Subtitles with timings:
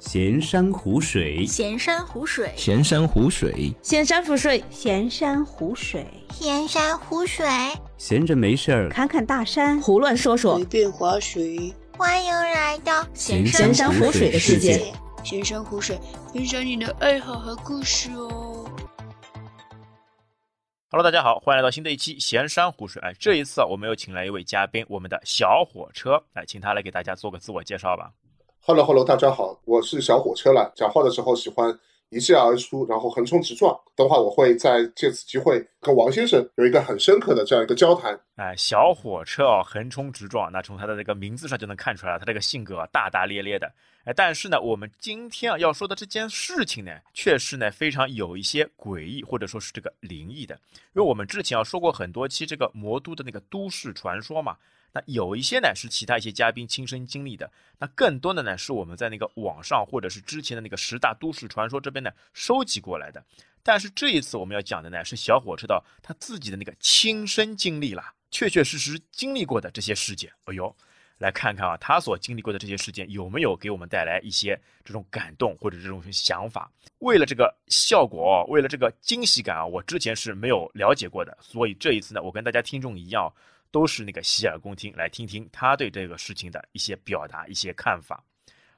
[0.00, 7.46] 闲山湖水，闲山湖水，闲山湖水，闲山湖水，闲山湖水，闲山湖水，
[7.98, 8.88] 闲着没事儿。
[8.88, 10.56] 看看大山，胡乱说说。
[10.56, 14.90] 随，便划水，欢迎来到闲闲山湖水的世界。
[15.22, 15.98] 闲山湖水，
[16.32, 18.64] 分享你的爱好和故事哦。
[20.90, 23.02] Hello，大家好，欢迎来到新的一期闲山湖水。
[23.02, 28.10] 哎，这一次啊，我们又请来一位嘉宾，我们的小火车，来，请他来给大家做个自我介绍吧。
[28.62, 30.70] Hello Hello，大家好，我是小火车了。
[30.76, 31.76] 讲话的时候喜欢
[32.10, 33.74] 一气而出，然后横冲直撞。
[33.96, 38.20] 等会儿我会在借此机会跟王先生有一个很深刻的这样一个交谈。
[38.36, 43.66] 哎，小火车哦，横冲直撞，那从他的这个名字上就能看出来，他这个性格，大大咧咧的。
[44.04, 50.54] 哎，但是呢，我们今天啊要说的这件事情呢，确实呢非常有一些诡异，或者说是这个灵异的。
[50.94, 54.58] 因为我们之前啊说过很多期这个魔都的那个都市传说嘛，
[54.92, 63.24] 那有一些呢是其他一些嘉宾亲身经历的，那更多的呢是我们在那个网上或者是之前的那个十大都市传说这边呢收集过来的。
[63.62, 70.32] 但是这一次我们要讲的呢是小火车道他自己的那个亲身经历啦，确确实实经历过的这些事件。
[70.44, 70.74] 哎呦，
[71.18, 76.72] 来看看啊，他所经历过的这些事件有没有给我们带来一些这种感动或者这种想法？
[77.00, 83.30] 为了这个效果，为了这个惊喜感啊，我之前是没有了解过的，所以这一次呢，我跟大家听众一样，
[83.70, 88.22] 都是那个洗耳恭听，来听听他对这个事情的一些表达、一些看法。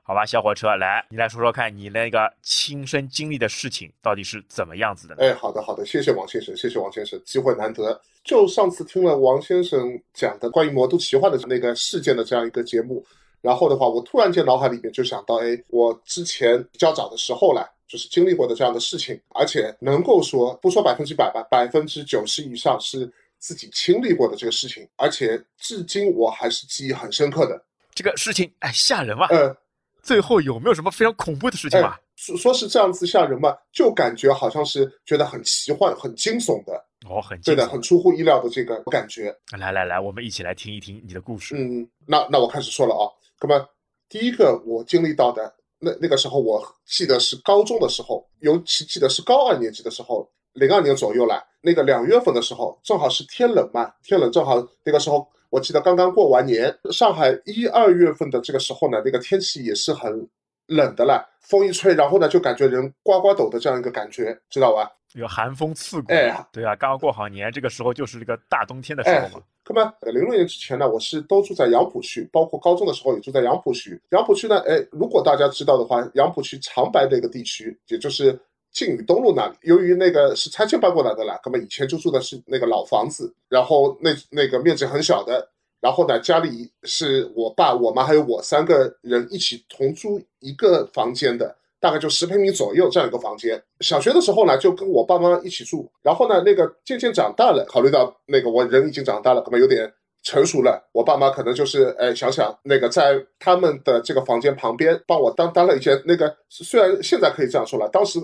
[0.05, 5.15] 好吧，小火车，来，你来说说看你那个亲身经历的事情到底是怎么样子的？
[5.21, 8.01] 哎，好的好的，谢谢王先生，谢谢王先生，机会难得。
[8.25, 13.05] 就上次听了王先生讲的关于魔都奇幻的那个事件的这样一个节目，
[13.41, 23.09] 然后的话，我突然间脑海里面就想到，哎，我之前比较早的时候呢，就是经历过的这样的事情，而且能够说不说百分之百吧，百分之九十以上是
[23.43, 27.61] 自己经历过的这个事情，而且至今我还是记忆很深刻的。
[27.93, 29.27] 这个事情，哎，吓人吧！
[29.31, 29.55] 呃，
[30.01, 32.01] 最后有没有什么非常恐怖的事情吧？
[32.15, 36.73] 说说是这样子吓人嘛，就感觉好像是觉得很奇幻、很惊悚的，
[37.11, 39.35] 哦，很对的，很出乎意料的这个感觉。
[39.59, 41.57] 来来来，我们一起来听一听你的故事。
[41.57, 43.11] 嗯，那那我开始说了啊。
[43.41, 43.69] 那么
[44.09, 55.27] 第一个我经历到的，那那个时候我记得是高中的时候，尤其记得是高二年级的时候，零二年左右来，那个两月份的时候，正好是天冷嘛，天冷正好那个时候。
[55.51, 60.27] 我记得刚刚过完年，上海一二月份的这个时候呢，那个天气也是很
[60.67, 64.91] 冷的了，风一吹，然后呢就感觉人呱呱抖的这样一个感觉，知道吧？
[65.13, 69.45] 有寒风刺骨，哎对啊，刚刚过好年，这个时候就是这个大冬天的时候嘛。
[69.69, 74.01] 那么零六年之前呢，我是都住在杨浦区，包括高中的时候也住在杨浦区。
[74.09, 78.41] 杨浦区呢，哎，如果大家知道的话，杨浦区长白的一个地区，也就是
[78.73, 85.49] 靖宇东路那里，由于那个是拆迁搬过来的啦，那么以前就住的是那个老房子，然后那那个面积很小的，
[85.81, 91.57] 然后呢，家里是我爸、我妈还有我三个人一起同租一个房间的。
[91.83, 93.61] 大概就十平米左右这样一个房间。
[93.81, 95.91] 小学的时候呢，就跟我爸妈一起住。
[96.01, 108.21] 然后呢，那个渐渐长大了，考虑到那个我人已经长大了，可能有点成熟了，我爸妈可能就是哎想想那个在他们的这个房间旁边帮我当当了一些那个，虽然现在可以这样说了，当时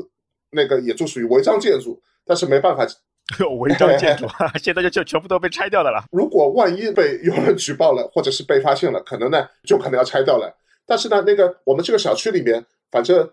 [0.50, 2.86] 那个也就属于违章建筑，但是没办法，
[3.41, 4.26] 有违章建筑，
[4.62, 6.04] 现在就就全部都被拆掉的了。
[6.10, 10.56] 如果万一被有人举报了，或者是被发现了，可能呢就可能要拆掉了。
[10.87, 13.31] 但是呢，那个我们这个小区里面，反正。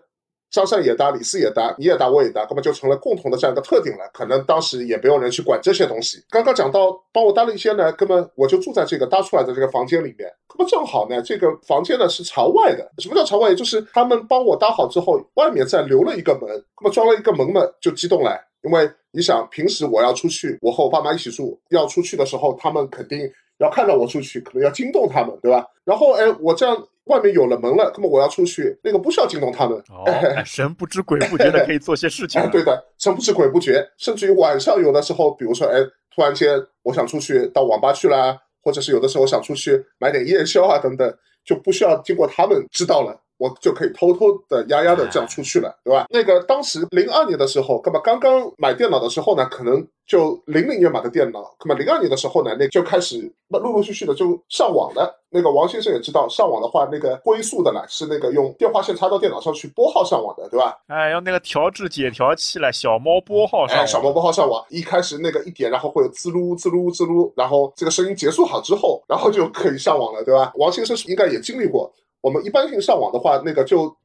[0.56, 4.08] 张三也搭，李四也搭，你也搭，我也搭，那么就成了共同的这样一个特点了。
[4.14, 6.24] 可能当时也没有人去管这些东西。
[6.30, 10.32] 刚刚讲到帮我搭了一些呢，根本我就住在这个搭出来的这个房间里面。
[10.58, 12.90] 那么正好呢，这个房间呢是朝外的。
[12.96, 13.54] 什么叫朝外？
[13.54, 16.48] 就是他们帮我搭好之后，外面再留了一个门。
[16.80, 25.66] 那么装了一个门嘛，就激动了，因为你想，平时我要出去，我和我爸妈一起住，要出去的时候，他们肯定要看到我出去，可能要惊动他们，对吧？
[25.84, 26.86] 然后哎，我这样。
[27.06, 29.78] 外面有了门了，那么我要出去，那个不需要惊动他们。
[29.90, 32.46] 哦，哎、 神不知鬼不觉的可以做些事情、哎。
[32.50, 35.78] 对的，神不知鬼不觉，甚至于晚上有的时候，比如说，哎，
[36.12, 43.16] 突然间我想出去到网吧去啦，或者是有的时候想出去买点夜宵啊等等，就不需要经过他们知道了。
[43.38, 46.06] 我就可以偷偷的、丫丫的这样出去了，对吧？
[46.10, 55.22] 那个当时零二年的时候，那么刚刚买电脑的时候呢，可能就零零年买的电脑，那么零二年的时候呢，那就开始陆陆续续的就上网了。
[55.28, 60.78] 那个王先生也知道，上网的话，那个归宿的呢是那个用电话线插到电脑上去拨号上网的，对吧？
[60.86, 63.84] 哎，用那个调制解调器了小猫拨号上网。
[63.84, 70.52] 哎，小猫拨号上网，一开始那个一点，然后会有滋噜滋噜滋噜，然后这个声音结束好之后，然后就可以上网了，对吧？
[70.54, 71.92] 王先生应该也经历过。
[72.26, 73.96] 我们一般性上网的话，那个就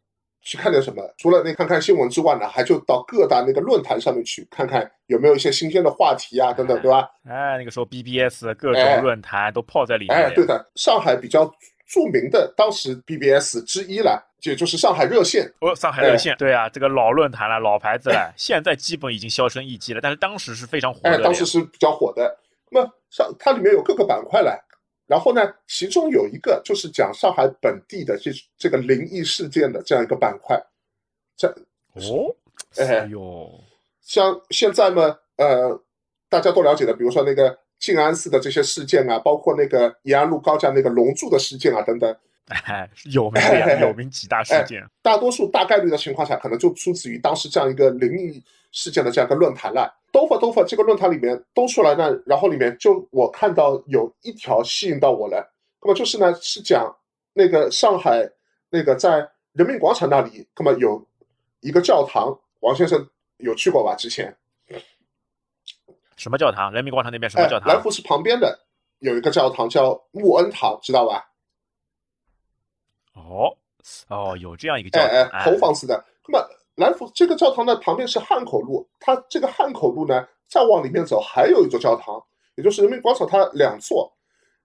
[0.44, 1.02] 去看点什么？
[1.18, 7.10] 除了那看看新闻之外呢，还就到各大那个论坛上面去看看有没有一些新鲜的话题啊，等等，对吧？
[7.28, 10.16] 哎，那个时候 BBS 各种论坛都泡在里面。
[10.16, 11.52] 哎，对的，上海比较
[11.88, 15.52] 著名的当时 BBS 之一了，也就是上海热线。
[15.62, 22.38] 哦，上海热线，对啊，这个老论坛了，老牌子了，现在基本已经销声匿迹了，但是当时是非常火的哎，当时是比较火的。
[22.70, 24.62] 那么上它里面有各个板块来，
[25.12, 30.58] 然后呢，其中有一个就是讲上海本地的这这个灵异事件的这样一个板块。
[31.36, 31.50] 这
[31.96, 32.34] 哦，
[32.78, 33.52] 哎哎呦，
[34.02, 35.78] 像现在嘛，呃，
[36.30, 42.18] 大家都了解的，比如说那个静安寺的这些事件啊，包括那个延安路高架那个龙柱的事件啊等等，
[42.66, 44.84] 哎， 有名的呀，有名几大事件。
[45.02, 49.92] 大多数大概率的情况下，可能就出自于当时这样一个灵异事件的这样一个论坛了。
[50.12, 56.94] 兜发兜发这个论坛里面兜出来呢，然后里面就我看到有一条吸引到我了，那么就是呢是讲
[57.34, 58.30] 那个上海
[58.70, 61.08] 那个在人民广场那里，那么有
[61.62, 63.08] 一个教堂，王先生
[63.38, 63.96] 有去过吧？
[63.96, 64.36] 之前，
[66.18, 66.74] 什么教堂？
[66.74, 67.70] 人民广场那边什么哎教，堂？
[67.70, 68.60] 来福士旁边的
[69.00, 71.31] 有一个教堂叫穆恩堂，知道吧？
[73.14, 73.56] 哦
[74.10, 76.04] 哦，有这样一个教哎堂，哎，红房子的。
[76.28, 82.24] 那么来福这个教堂呢，旁边是汉口路，它这个汉口路呢，再往里面走还有一座教堂，
[82.56, 84.12] 也就是人民广场它两座。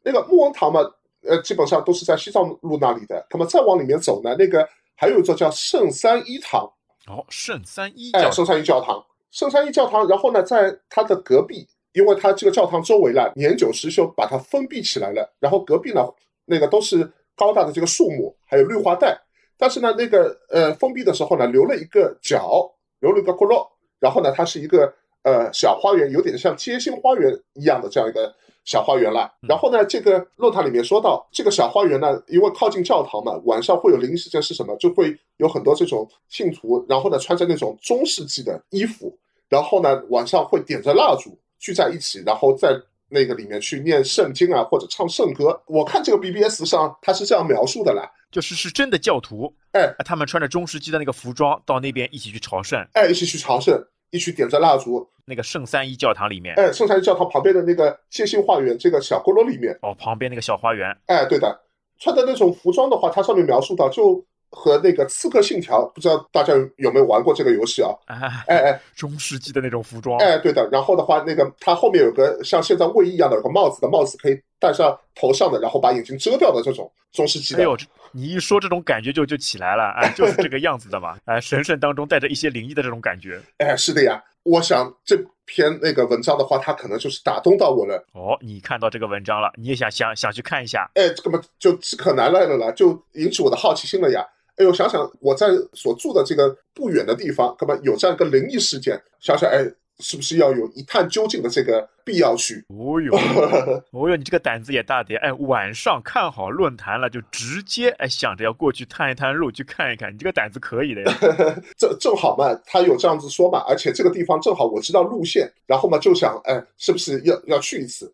[0.03, 0.81] 那个穆恩堂嘛，
[1.23, 3.27] 呃，基本上都是在西藏路那里的。
[3.31, 6.71] 那么再往里面走呢，那个还有一座叫圣三一堂，
[7.09, 8.31] 哦，圣三一哎。
[8.31, 10.07] 圣三一教堂，圣三一教堂。
[10.07, 15.35] 然后呢，在它的隔壁，因为它这个教堂周围呢年久失修，把它封闭起来了。
[15.41, 16.07] 然后隔壁呢，
[16.45, 19.17] 那个都是高大的这个树木，还有绿化带。
[19.59, 23.67] 但是呢，那个呃封闭的时候呢，留了一个角，留了一个窟窿。
[23.99, 24.93] 然后呢，它是一个
[25.23, 28.35] 呃小花园，有点像街心花园一样的这样一个
[28.65, 29.33] 小花园了。
[29.49, 34.77] 然后呢，这个论坛里面说到，这个小花园呢，因为靠近教堂嘛，晚上会有灵异事件是什么？
[34.77, 39.19] 就会有很多这种信徒，然后呢穿着那种中世纪的衣服，
[39.49, 45.61] 然后呢晚上会点着蜡烛聚在一起，然后在那个里面去念圣经啊，或者唱圣歌。
[45.67, 53.81] 我看这个 BBS 上他是这样描述的啦，就是是真的教徒，哎，他们穿着中世纪的那个服装到那边一起去朝圣，哎，一起去朝圣，
[54.11, 61.61] 一起点着蜡烛，那个圣三一教堂里面，哎，圣三一教堂旁边的那个街心花园这个小阁楼里面，哦，旁边那个小花园，哎，对的，
[61.99, 67.91] 穿的那种服装的话，它上面描述到就和那个《刺客信条》，不知道大家有没有玩过这个游戏啊？
[68.07, 68.17] 哎，
[68.47, 70.69] 哎哎中世纪的那种服装，哎，对的。
[70.71, 77.61] 然后的话，那个它后面有个像现在卫衣一样的有个帽子的帽子可以戴上头上的，然后把眼睛遮掉的这种中世纪的。
[77.61, 83.41] 哎呦，这你一说这种感觉就就起来了，哎， 就是这个样子的嘛，哎，神圣当中带着一些灵异的这种感觉。
[83.59, 84.23] 哎，是的呀。
[84.45, 87.97] 我想这篇那个文章的话，它可能就是打动到我了。
[88.13, 94.25] 哦，你看到这个文章了，你也想想想去看一下，哎，这个嘛就饥渴难耐了啦，就引起我的好奇心了呀。
[94.57, 99.65] 哎呦，想想我在所住的这个不远的地方，那么有这样一个灵异事件，想想哎，
[99.99, 102.65] 是不是要有一探究竟的这个必要去？
[102.69, 103.15] 哦哟，
[103.93, 111.19] 哦哟，你这个胆子也大点，哎，晚上看好论坛了，就直接哎想着要过去探一探路，去看一看，你这个胆子可以的呀。
[111.77, 118.11] 正正好嘛，他有这样子说嘛，而且这个地方正好我知道路线，然后嘛就想，哎，是不是要要去一次？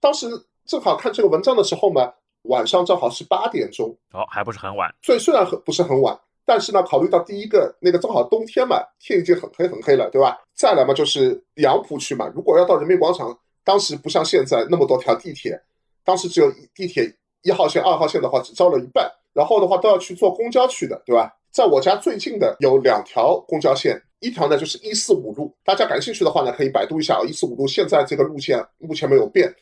[0.00, 0.28] 当时
[0.66, 2.12] 正好看这个文章的时候嘛，
[2.42, 10.38] 晚上正好是八点钟，哦，还不是很晚，虽虽然很不是很晚，但是呢，考虑到第一个那个正好冬天嘛，天已经很黑很黑了，对吧？
[10.54, 15.60] 再来嘛就是杨浦区嘛，如果要到人民广场，当时不像现在那么多条地铁，
[16.04, 21.32] 当时只有地铁一号线、二号线的话只招了一半，然后的话都要去坐公交去的，对吧？
[21.52, 29.54] 在我家最近的有两条公交线，一条呢就是一四五路，大家感兴趣的话呢可以百度一下啊，一四五路现在这个路线目前没有变。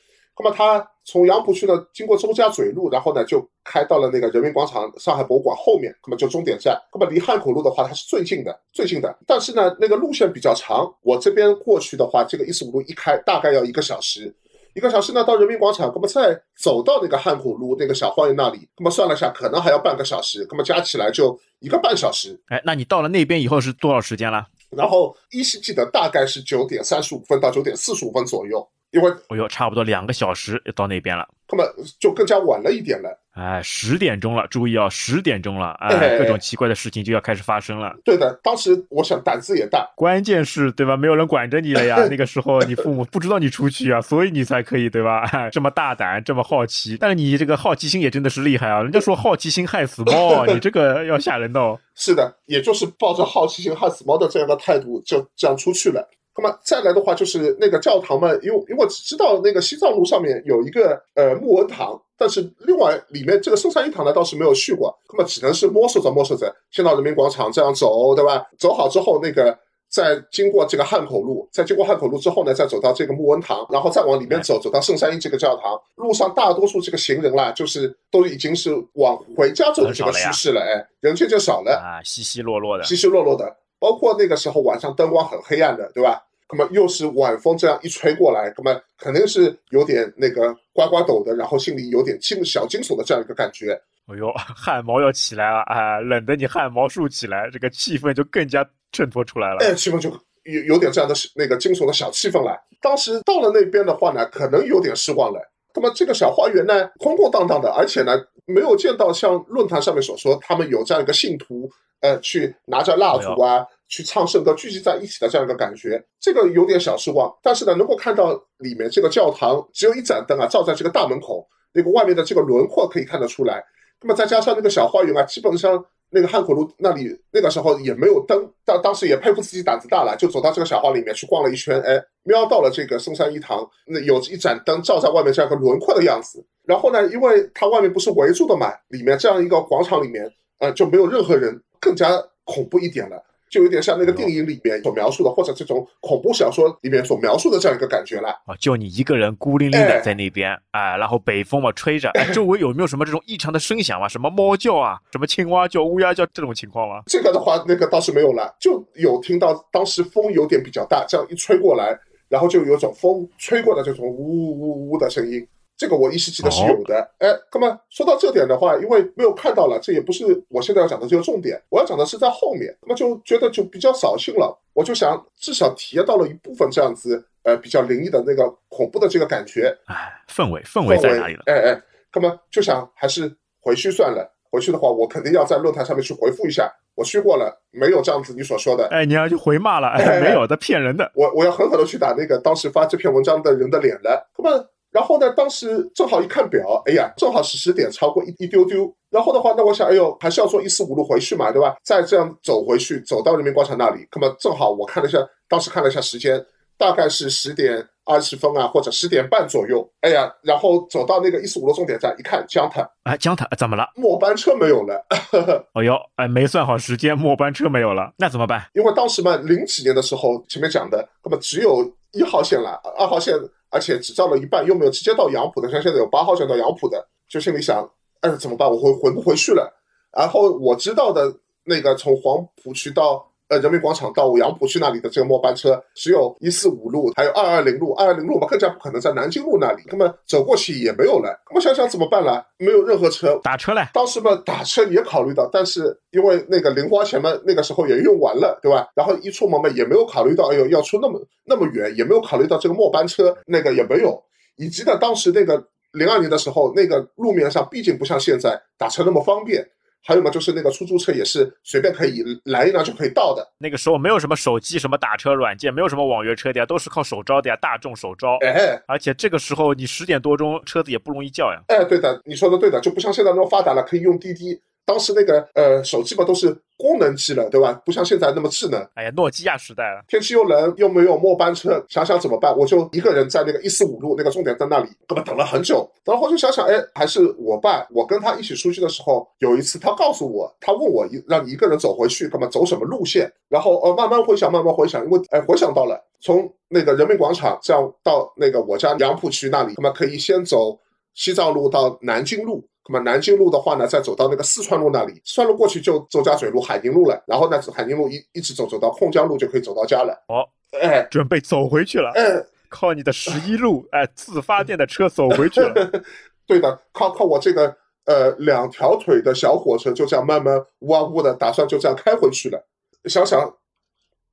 [0.43, 6.81] 那么它从杨浦区呢，经过周家嘴路，然后呢就开到了那个人民广场上海博物馆后面，那么就终点站。
[6.95, 9.15] 那么离汉口路的话，它是最近的，最近的。
[9.27, 14.35] 但是呢，那个路线比较长，我这边过去的话，这个一四五路一开大概要一个小时，
[14.75, 22.41] 一个小时呢到人民广场，那么再走到那个汉口路那个小花园那里，那么算了下，可能还要半个小时，那么加起来就一个半小时。
[22.49, 24.47] 哎，那你到了那边以后是多少时间了？
[24.71, 31.29] 然后依稀记得大概是九点三十五分到九点四十五分左右，因为哦哟，差不多两个小时到那边了。
[31.53, 31.65] 那么
[31.99, 33.19] 就更加晚了一点了。
[33.33, 37.93] 哎，十点钟了，注意哦，十点钟了，哎，哎各种奇怪的事情就要开始发生了。
[38.05, 40.97] 对的，当时我想胆子也大，关键是，对吧？
[40.97, 41.97] 没有人管着你了呀。
[42.11, 45.25] 那个时候，你父母不知道你出去啊，所以你才可以，对吧？
[45.33, 46.97] 哎 这么大胆，这么好奇。
[46.99, 48.83] 但是你这个好奇心也真的是厉害啊！
[48.83, 51.79] 人家说好奇心害死猫，你这个要吓人的哦。
[51.95, 56.09] 是的，也就是抱着好奇心害死猫的这样的态度，就这样出去了。
[56.37, 68.47] 那么再来的话，就是那个教堂嘛，因为因为我只知道那个西藏路上面有一个呃木恩堂，但是另外里面这个圣三一堂呢倒是没有去过，那么只能是摸索着摸索着，先到人民广场这样走，对吧？
[68.59, 69.57] 走好之后，那个
[69.91, 75.79] 再经过这个汉口路，再经过汉口路之后呢，再走到这个木恩堂，然后再往里面走，走到圣三一这个教堂。
[75.97, 83.45] 路上大多数这个行人啦，就是都已经是往回家走的这个趋势了，哎，人渐渐少了，啊，稀稀落落的，稀稀落落的。
[83.81, 86.23] 包括那个时候晚上灯光很黑暗的，对吧？
[86.53, 93.73] 那么又是晚风这样一吹过来，那么肯定是有点那个刮刮抖的，然后心里有点惊小惊悚的这样一个感觉。
[94.07, 96.01] 哎呦，汗毛要起来了啊！
[96.01, 99.59] 冷得你汗毛竖起来，这个气氛就更加衬托出来了。
[99.61, 100.11] 哎，气氛就
[100.43, 102.61] 有有点这样的那个惊悚的小气氛了。
[102.81, 105.41] 当时到了那边的话呢，可能有点失望了。
[105.73, 108.19] 那么这个小花园呢，空空荡荡的，而且呢，
[108.53, 113.65] 没有见到像论坛上面所说，他们有这样一个信徒，呃，去拿着蜡烛啊。
[113.93, 117.29] 去唱圣歌，聚集在一起的这样一个感觉，这个有点小失望。
[117.43, 123.61] 但是呢，能够看到里面这个教堂只有一盏灯啊，照在这个大门口，那个外面的这个轮廓可以看得出来。
[124.01, 136.45] 那么再加上那个小花园啊，基本上那个汉口路那里那个时候也没有灯，当当时也佩服自己胆子大了，就走到这个小巷里面去逛了一圈，哎，瞄到了这个嵩山一堂，那有一盏灯照在外面这样一个轮廓的样子。
[136.65, 142.11] 然后呢，因为它外面不是围住的嘛，里面这样一个广场里面，呃，就没有任何人，更加
[142.45, 143.25] 恐怖一点了。
[143.51, 148.55] 就有点像那个电影里面所描述的，或者这种恐怖小说里面所描述的这样一个感觉了啊！
[148.61, 154.07] 就你一个人孤零零的在那边，哎，然后北风嘛吹着，周围有没有什么这种异常的声响啊？
[154.07, 157.03] 什么猫叫啊，什么青蛙叫、乌鸦叫这种情况吗？
[157.07, 165.45] 这个的话，那个倒是没有了，就有听到当时风有点比较大，这样一吹过来，然后就有种风吹过的这种呜呜呜的声音。
[165.81, 181.45] 这个我依稀记得是有的，哎，那么说到这点的话，因为没有看到了，这也不是我现在要讲的这个重点，我要讲的是在后面，那么就觉得就比较扫兴了，我就想至少体验到了一部分这样子，呃，比较灵异的那个恐怖的这个感觉，哎，氛围氛围在哪里了？
[181.47, 181.83] 哎哎，
[182.15, 194.71] 那么就想还是回去算了，回去的话我肯定要在论坛上面去回复一下，我去过了，没有这样子你所说的，哎，你要去回骂了，哎，没有的，骗人的，我我要狠狠的去打那个当时发这篇文章的人的脸了，那么。
[194.91, 198.93] 然后呢，当时正好一看表，哎呀，正好是十点超过一一丢丢。
[199.09, 201.77] 然后的话，那我想，哎呦，还是要坐一四五路回去嘛，对吧？
[201.85, 205.19] 再这样走回去，走到人民广场那里，那么正好我看了一下，
[205.49, 206.45] 当时看了一下时间，
[206.77, 209.89] 大概是十点二十分啊，或者十点半左右。
[210.01, 213.89] 哎呀，然后走到那个一四五路终点站，一看江滩，哎，江滩怎么了？
[213.95, 215.05] 末班车没有了。
[215.75, 218.65] 哎呦，哎，没算好时间，末班车没有了，那怎么办？
[218.75, 223.35] 因为当时嘛，零几年的时候，前面讲的，那么只有一号线了，二号线。
[223.71, 227.89] 而且只造了一半，又没有直接到杨浦的，像现在有八号线到杨浦的，就心里想，
[228.21, 228.71] 哎，怎么办？
[228.71, 229.81] 我回回不回去了。
[230.13, 231.35] 然后我知道的
[231.65, 233.30] 那个从黄浦区到。
[233.51, 241.37] 呃，人民广场到杨浦区那里的这个末班车只有一四五路，还有二二零路，二二零路嘛更加不可能在南京路那里，那么走过去也没有了。
[241.53, 242.41] 我想想怎么办呢？
[242.59, 243.83] 没有任何车，打车嘞。
[243.93, 248.87] 当时嘛，打车也考虑到，但是因为那个零花钱嘛，那个时候也用完了，对吧？
[248.95, 254.17] 然后一出门嘛，也没有考虑到，哎呦，要出那么那么远，也没有考虑到这个末班车那个也没有，
[254.59, 259.69] 以及呢，当时那个零二年的时候，那个路面上毕竟不像现在打车那么方便。
[260.03, 263.47] 还有嘛，就是那个出租车也是随便可以拦一辆就可以到的。
[263.59, 268.39] 那个时候没有什么手机、什么打车软件，没有什么网约车的呀，都是靠手招的呀，大众手招。
[268.41, 271.61] 哎，而且这个时候你十点多钟车子也不容易叫呀。
[271.69, 274.61] 哎，对的，你说的对的，就不像现在那么发达了，可以用滴滴。
[274.91, 277.81] 当时那个呃手机嘛都是功能机了，对吧？
[277.87, 278.81] 不像现在那么智能。
[278.95, 280.03] 哎呀，诺基亚时代了。
[280.09, 282.53] 天气又冷，又没有末班车，想想怎么办？
[282.57, 285.89] 我就一个人在那个一四五路那个终点站那里，根本等了很久。
[286.05, 293.33] 然后就想想，哎，还是我爸，我跟他一起出去的时候，有一次他告诉我，他问我一让你一个人走回去，干嘛走什么路线？
[293.49, 300.77] 然后呃慢慢回想，慢慢回想，因为哎 回想到了从那个人民广场这样到那个我家杨浦区那里，那么可以先走
[301.15, 302.65] 西藏路到南京路。
[302.93, 307.23] 那么南京路的话呢，再走到那个四川路那里，四川路过去就周家嘴路、海宁路了。
[307.25, 310.13] 然后呢，海宁路一一直走走到控江路就可以走到家了。
[310.27, 310.43] 哦，
[310.73, 312.11] 哎，准备走回去了。
[312.17, 315.73] 哎，靠你的十一路，哎，自发电的车走回去了。
[316.49, 317.73] 对的，靠靠我这个
[318.07, 322.67] 呃两条腿的小火车就这样慢慢呜啊呜的，打算就这样开回去了。
[323.05, 323.57] 想想，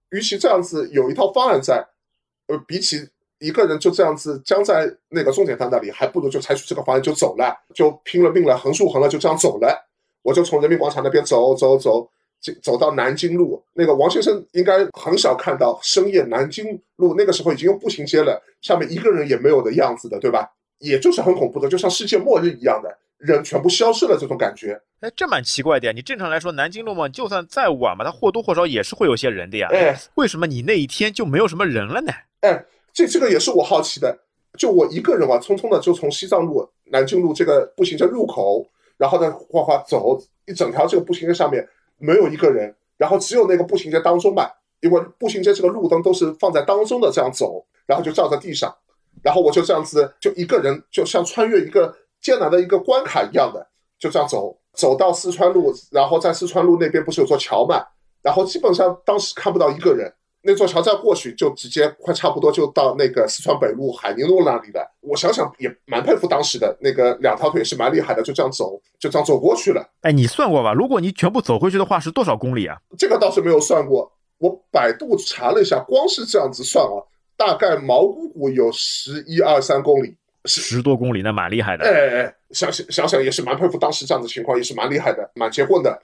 [0.10, 1.88] 与其这样子有一套方案在，
[2.48, 3.08] 呃，比起。
[3.40, 9.88] 一个人就这样子僵在那个终点站那里，还不如就采取这个方案就走了，就拼了命了，横竖横了就这样走了。
[10.24, 12.10] 我就从人民广场那边走走走，
[12.42, 13.64] 走走到南京路。
[13.74, 16.66] 那个王先生应该很少看到深夜南京
[16.98, 20.50] 路，那个时候已经用步行街了，下面一个人也没有的样子的，对吧？
[20.80, 24.82] 也就是很恐怖的，就像世界末日一样的，人全部消失了这种感觉。
[25.00, 25.94] 哎，这蛮奇怪的呀。
[25.96, 29.70] 你正常来说，南京路嘛，就算再晚嘛，它或多或少也是会有些人的呀。
[29.72, 32.12] 哎，为什么你那一天就没有什么人了呢？
[32.42, 32.66] 哎。
[32.98, 34.18] 这这个也是我好奇的，
[34.58, 38.66] 就我一个人啊，匆匆的就从西藏路、南京路这个步行街入口，
[38.98, 41.64] 然后呢，哗哗走一整条这个步行街上面
[42.00, 48.76] 没有一个人，然后只有那个步行街当中吧，因为步行街这个路灯都是放在当中的，这样走，然后就照在地上，
[49.22, 53.64] 然后我就这样子，就一个人，就像穿越一个艰难的一个关卡一样的，
[54.00, 57.86] 就这样走，走到四川路，然后在四川路那边不是有座桥嘛，
[58.24, 60.12] 然后基本上当时看不到一个人。
[60.42, 64.90] 那座桥再过去，就直接快差不多就到那个四川北路海宁路那里了。
[65.02, 69.86] 我想想也蛮佩服当时的那个两条腿是蛮厉害的，就这样走，就这样走过去了。
[70.02, 70.74] 哎，你算过吧？
[70.74, 72.78] 如果你全部走回去的话，是多少公里啊？
[72.98, 76.96] 这个倒是没有算过，我百度查了一下，光是这样子算啊，
[77.36, 80.16] 大概毛估估有十一二三公里，
[80.46, 81.84] 十多公里，那蛮厉害的。
[81.84, 86.02] 哎哎，想想想想也是蛮佩服当时这样子情况，也是蛮厉害的，蛮结棍的。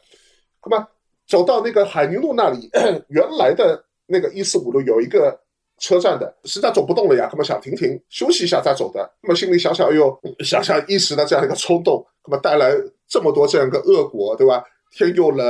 [0.65, 0.85] 那么
[1.25, 2.69] 走到那个海宁路那里，
[3.07, 3.85] 原来的。
[4.07, 5.39] 那个一四五路有一个
[5.79, 12.71] 车站的，实在走不动了呀，那么想停停休息一下再走的，那么心里想想，哎呦， 想想一时的这样一个冲动，那么带来
[13.07, 14.63] 这么多这样一个恶果，对吧？
[14.91, 15.45] 天又冷，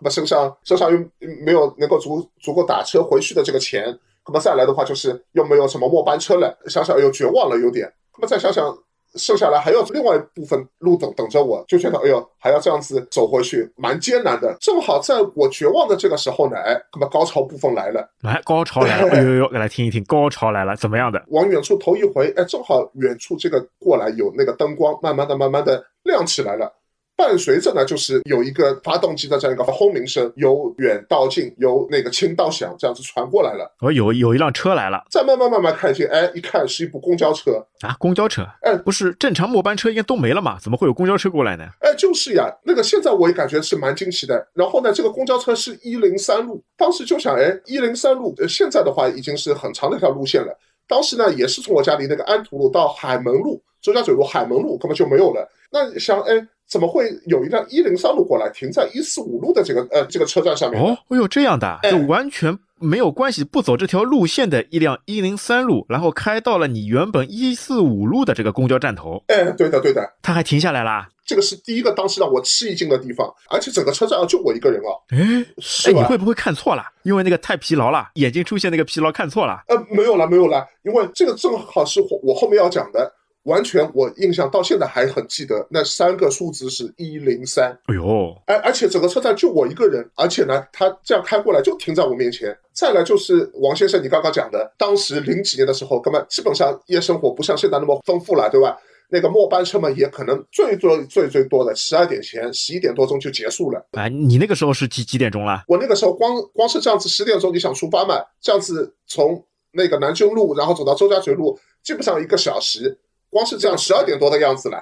[0.00, 0.98] 那么身上身上又
[1.44, 3.96] 没有能够足足够打车回去的这个钱，
[4.26, 8.76] 那么再来的话就是又没有什么末班车了，想想又绝望了有点，那么再想想。
[9.14, 14.56] 剩下来还有另外一部分路等等着我，就觉得哎呦，还要这样子走回去，蛮艰难的。
[14.60, 21.22] 正好在我绝望的这个时候呢，哎，那么高潮部分来了，来高潮来了，哎呦呦，来听一听，高潮来了，怎么样的？
[21.28, 26.72] 往远处头一回，哎，正好远处这个过来有那个灯光，慢慢的、慢慢的亮起来了。
[27.18, 33.74] 伴随着呢，就是有一个发动机的这样一个轰鸣声，由远到近，由那个轻到响，这样子传过来了。
[33.80, 40.60] 哦，有有一辆车来了，再慢慢慢慢看近，哎，一看是一部公交车啊，公交车，哎，不是正常末班车应该都没了嘛？
[40.60, 41.64] 怎么会有公交车过来呢？
[41.80, 44.46] 哎，就是呀，那个现在我也感觉是蛮惊奇的。
[44.54, 50.56] 然后呢，这个公交车是一零三路，当时就想，哎，一零三路，呃，现在的话已经是很长的一条路线了。
[50.86, 55.50] 当时呢，也是从我家离那个安图路到海门路、周家嘴路、海门路根本就没有了。
[55.72, 56.46] 那想，哎。
[56.68, 60.80] 怎么会有一辆一零三路过来停在一四五路的这个呃这个车站上面？
[60.80, 69.24] 哦，哎呦，这样的，就完全没有关系，不走这条路线的一辆一零三路，然后开到了你原本一四五路的这个公交站头。
[69.28, 71.08] 哎，对的，对的，他还停下来啦。
[71.24, 74.92] 这个是第一个当时让我吃一惊的地方，而且整个车站就我一个人啊。
[75.10, 75.44] 哎，
[75.86, 76.82] 哎，你会不会看错了？
[77.02, 79.62] 因为那个太疲劳了，眼睛出现那个疲劳，看错了。
[79.68, 83.14] 呃，没有了，没有了，因为这个正好是我我后面要讲的。
[83.48, 87.70] 完全，我印象到现在还很记得，那三个数字是一零三。
[87.86, 92.56] 哎呦，而而且整个车站就我一个人，而且呢，他这样开过来就停在我面前。
[92.74, 98.76] 再来就是王先生，你刚刚讲的，当时零几年的时候，根本基本上夜生活不像现在那么丰富了，对吧？
[99.10, 103.82] 那个末班车嘛，也可能最最最最多的十二点前，十一点多钟就结束了。
[103.92, 105.64] 哎，你那个时候是几几点钟了？
[105.66, 112.98] 我那个时候光光是这样子十点钟你想出发嘛，这样子从那个南京路，然后走到周家嘴路，基本上一个小时。
[113.30, 114.80] 光是这样，十二点多的样子了。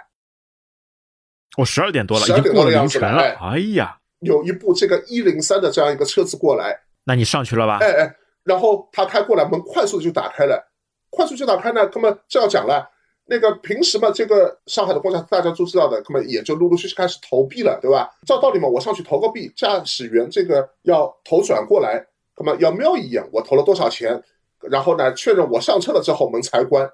[1.56, 3.08] 我十二点多了，十二点多的样子了。
[3.40, 7.78] 哎呀，有一部这个一零三的这样一个车子过来，那你上去了吧？
[7.80, 10.62] 哎哎，然后他开过来，门快速的就打开了，
[11.08, 11.88] 快速就打开呢。
[11.94, 12.86] 那么这要讲了，
[13.24, 18.10] 那个平时嘛，这个上海的公交大家都知道的，那么也就陆陆续续开始投币了，对吧？
[18.26, 22.06] 照道理嘛，我上去投个币，驾驶员这个要头转过来，
[22.36, 24.22] 那么要瞄一眼我投了多少钱，
[24.68, 26.86] 然后呢确认我上车了之后门才关。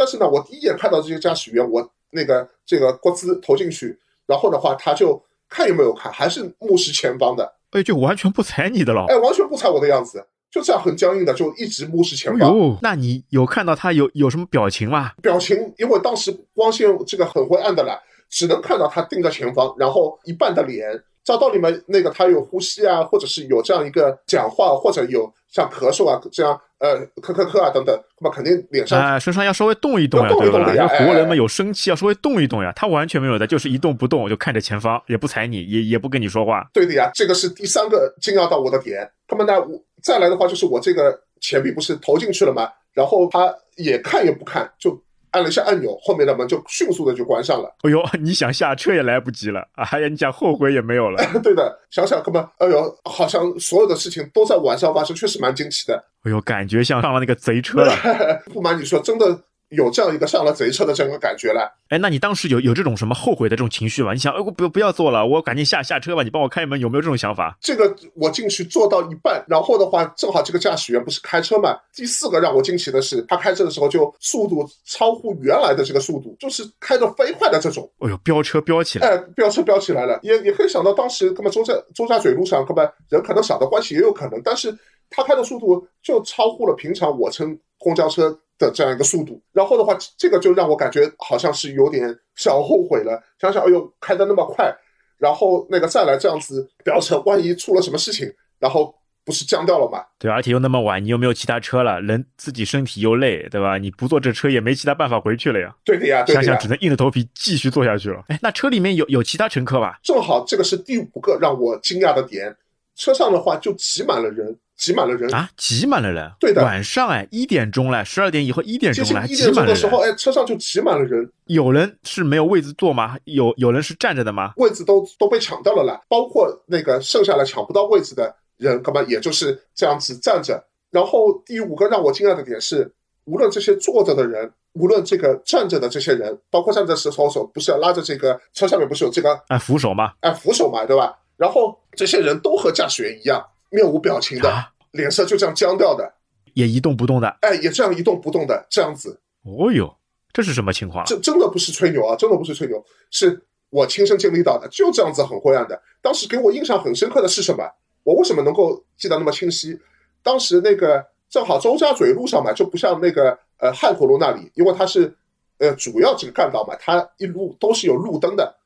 [0.00, 12.50] 但是呢，我第一眼看到这些驾驶员，我那个这个国资投进去，然后的话，他就看有没有看，还是目视前方的，哎，就完全不踩你的了，哎，完全不踩我的样子，就这样很僵硬的，就一直目视前方。
[12.50, 15.12] 哦，那你有看到他有有什么表情吗？
[15.20, 21.04] 表情，因为当时光线这个很灰暗的了，只能看到他盯着前方，然后一半的脸。
[21.24, 26.60] 照道理嘛，那个他有呼吸啊，或者是有这样一个讲话，或者有像咳嗽啊这样。
[26.80, 30.74] 呃，咳咳咳啊，等等，那么肯定脸上啊，身上要稍微动一动呀，对吧？
[30.74, 32.72] 因为活人嘛有生气，要稍微动一动呀。
[32.74, 36.66] 他完全没有的，就是一动不动，就看着前方，也不睬你，也也不跟你说话。
[36.72, 39.06] 对的呀，这个是第三个惊讶到我的点。
[39.28, 42.66] 那么呢，我再来的话就是我这个钱币不是投进去了吗？
[42.94, 44.98] 然后他也看也不看，就。
[45.32, 47.74] 按了一下按钮，后面的门就迅速的就关上了。
[47.82, 49.84] 哎呦，你想下车也来不及了啊！
[49.92, 51.22] 哎呀，你想后悔也没有了。
[51.42, 55.94] 对的，想想哥们，哎呦，好像所有的事情都在晚上发生，确实蛮惊奇的。
[56.24, 57.94] 哎呦，感觉像上了那个贼车了。
[58.52, 59.40] 不瞒你说，真的。
[59.70, 64.12] 有这样一个上了贼车的这样一个感觉了，哎，那你当时有有这种什么后悔的这种情绪吗？
[64.12, 67.56] 你想，哎，我不不要坐了，我赶紧下下车吧，你帮我开门，有没有这种想法？
[67.60, 71.78] 这个我进去坐到一半，然后的话，正好这个驾驶员不是开车嘛。
[71.94, 77.88] 第四个让我惊奇的是，他开车的时候就速度超乎原来的这个速度，就是开的飞快的这种。
[78.00, 79.06] 哎呦，飙车飙起来！
[79.06, 84.76] 哎，飙车飙起来了，也也可以想到当时，那么周家周家嘴路上，根本人可能少的关系也有可能，但是
[85.08, 88.36] 他开的速度就超乎了平常我乘公交车。
[88.60, 93.20] 的这样一个速度，然后的话，这个就让我感觉好像是有点小后悔了。
[93.40, 94.70] 想想，哎呦，开的那么快，
[95.18, 98.94] 然后那个再来这样子飙车，万一出了什么事情，然后
[99.24, 100.04] 不不是僵掉了吗？
[100.18, 103.78] 对，而且又那么晚，你又没有其他车了，人自己身体又累，对吧？
[103.78, 105.72] 你不坐这车也没其他办法回去了呀。
[105.84, 106.66] 对的呀，对的呀想想只。
[106.66, 108.24] 能硬着头皮继续坐下去了。
[108.26, 110.00] 哎，那车里面有有其他乘客吧？
[110.02, 112.56] 正好这个是第五个让我惊讶的点，
[112.96, 115.32] 车上的话就挤满了人，挤满了人。
[115.34, 116.32] 啊，挤满了人。
[116.40, 120.10] 对的晚上哎，一点钟了，十二点以后一点钟了，挤满了点钟的时候，人。
[120.10, 123.18] 哎，车上就挤满了人，有人是没有位置坐吗？
[123.24, 124.54] 有有人是站着的吗？
[124.56, 130.64] 位置都都被抢掉了啦，包括那个剩下来抢不到位置的人，干嘛也就是这样子站着。
[130.90, 132.90] 然后第五个让我惊讶的点是，
[133.26, 140.14] 无论这些坐着的人，无论这个站着的这些人，包括站着的时候手不是要拉着这个车下面不是有这个哎，扶手吗？
[140.20, 141.14] 哎扶手嘛，对吧？
[141.36, 146.12] 然后这些人都和驾驶员一样，面无表情的，啊，脸色就这样僵掉的，
[146.54, 147.28] 也一动不动的。
[147.40, 149.20] 哎，也这样一动不动的这样子。
[149.42, 149.96] 哦哟，
[150.32, 151.06] 这是什么情况啊？
[151.06, 155.80] 这真的不是吹牛啊，真的不是吹牛，是我亲身经历到的，就这样子很灰暗的。
[156.02, 157.64] 当时给我印象很深刻的是什么？
[158.02, 159.78] 我为什么能够记得那么清晰？
[160.22, 165.16] 当时那个正好周家嘴路上嘛，就不像那个呃汉口路那里，因为它是
[165.58, 168.56] 呃主要这个干道嘛，它一路都是有路灯的。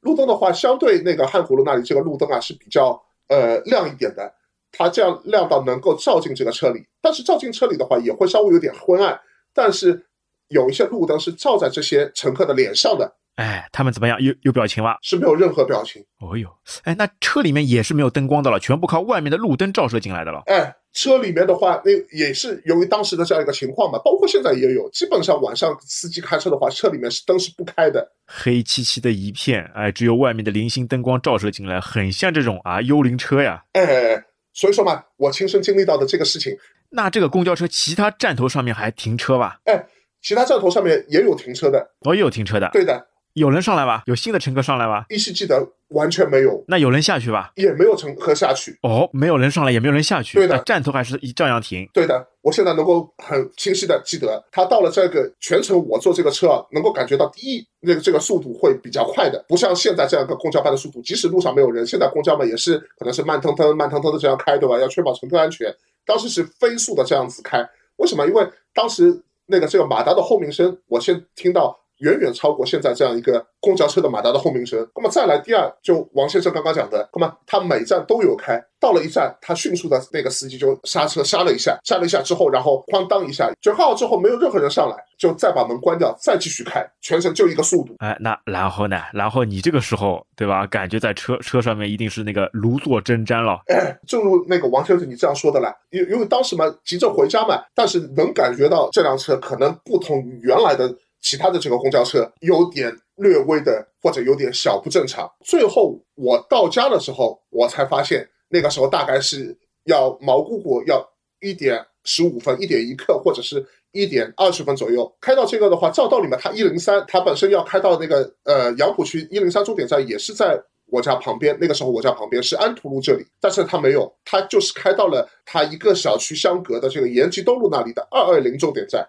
[0.00, 4.32] 路灯的话，相对那个汉口路那里这个路灯啊是比较呃亮一点的，
[4.76, 9.18] 它这样亮到能够照进这个车里，但是照进车里的话也会稍微有点昏暗，
[9.54, 10.04] 但是
[10.48, 14.20] 有一些路灯是照在这些乘客的脸上的，哎，他们怎么样？
[14.20, 14.96] 有有表情吗？
[15.02, 16.04] 是没有任何表情。
[16.20, 16.48] 哦哟，
[16.82, 20.42] 哎，那车里面也是没有灯光的了，全部靠外面的路灯照射进来的了。
[20.46, 28.06] 哎，车里面的话，那也是由于当时的这样一个情况嘛，包括现在也有，基本上晚上司机开车的话，车里面是灯是不开的。
[28.26, 33.64] 黑漆漆的一片，哎，只有外面的零星灯光照射进来，很像这种啊幽灵车呀。
[33.72, 36.56] 哎所以说嘛，我亲身经历到的这个事情，
[36.90, 39.58] 那这个公交车其他站头上面还停车吧？
[39.64, 39.84] 哎，
[40.22, 42.70] 其他站头上面也有停车的，哦，也有停车的。
[42.72, 44.04] 对的，有人上来吧？
[44.06, 45.06] 有新的乘客上来吧？
[45.08, 47.50] 依稀记得完全没有，那有人下去吧？
[47.56, 48.78] 也没有乘客下去。
[48.82, 50.38] 哦，没有人上来，也没有人下去。
[50.38, 51.88] 对的站头还是一照样停。
[51.92, 64.78] 对的，我现在能够很清晰的记得，他到了这个全程，我坐这个车啊，能够感觉到第一，那个这个速度会比较快的，不像现在这样一个公交班的速度，即使路上没有人，现在公交嘛也是可能是慢腾腾、慢腾腾的这样开，对吧？
[64.78, 65.74] 要确保乘客安全。
[66.06, 68.24] 当时是飞速的这样子开，为什么？
[68.26, 71.80] 因为当时那个这个马达的轰鸣声，我先听到。
[71.98, 74.86] 远远超过现在这样一个公交车的马达的轰鸣声。
[74.94, 87.94] 那么再来第二，就王先生刚刚讲的，那么他每站都有开，到了一站，他迅速的那个司机就刹车刹了一下，刹了一下之后，然后哐当一下，卷号之后没有任何人上来，就再把门关掉，再继续开，全程就一个速度。
[87.98, 89.00] 哎，那然后呢？
[89.12, 90.66] 然后你这个时候，对吧？
[90.66, 93.62] 感觉在车车上面一定是那个如坐针毡了。
[93.66, 100.92] 哎，正如那个王先生你这样说的啦，因因为当时嘛急着回家嘛，但是能感觉到这辆车可能不同于原来的
[101.24, 105.28] 其他的这个公交车，有点略微的或者有点小不正常。
[105.42, 111.02] 最后我到家的时候，我才发现那个时候大概是要毛姑姑要
[111.40, 120.62] 一点十五分、一点一刻或者是一点二十分左右开到这个的话，照道理嘛，它一零三它本身要开到那个呃杨浦区一零三终点站也是在。
[120.88, 129.04] 我家旁边，那个时候我家旁边是安图路这里，但是他没有，他就是开到了他一个小区相隔的这个延吉东路那里的二二零终点站。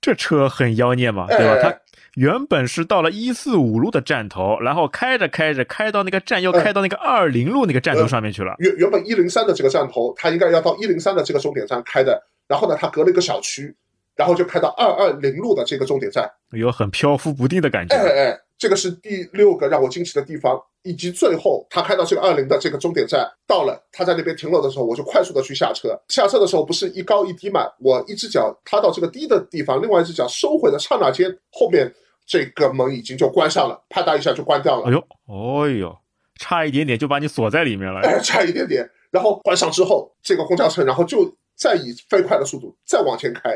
[0.00, 1.54] 这车很妖孽嘛，对吧？
[1.54, 1.78] 哎它
[2.14, 8.54] 原本是到了一四五路的站头，然后开着开着开到那个站，又哎开到那个二零路那个站头上面去了。
[8.58, 13.74] 原原本一零三的这个站头，它应该要到一零三的这个终点站开的，然后呢，它隔了一个小区，
[14.14, 16.30] 然后就开到二二零路的这个终点站。
[16.50, 17.96] 有很漂浮不定的感觉。
[17.96, 26.00] 哎哎哎，这个是第六个让我惊奇的地方，以及最后他开到这个二零的这个终点站，到了他在那边停了的时候，我就快速的去下车。
[26.06, 31.92] 下车的时候不是一高一低嘛，我一只脚踏到这个低的地方，另外一只脚收回的刹那间，后面
[32.24, 34.92] 这个门已经就关上了，啪嗒一下就关掉了哎。
[34.92, 35.98] 呦，哎呦，
[36.38, 37.98] 差一点点就把你锁在里面了。
[38.02, 38.88] 哎， 差一点点。
[39.10, 43.50] 然后关上之后，这个公交车，然后就再以飞快的速度再往前开，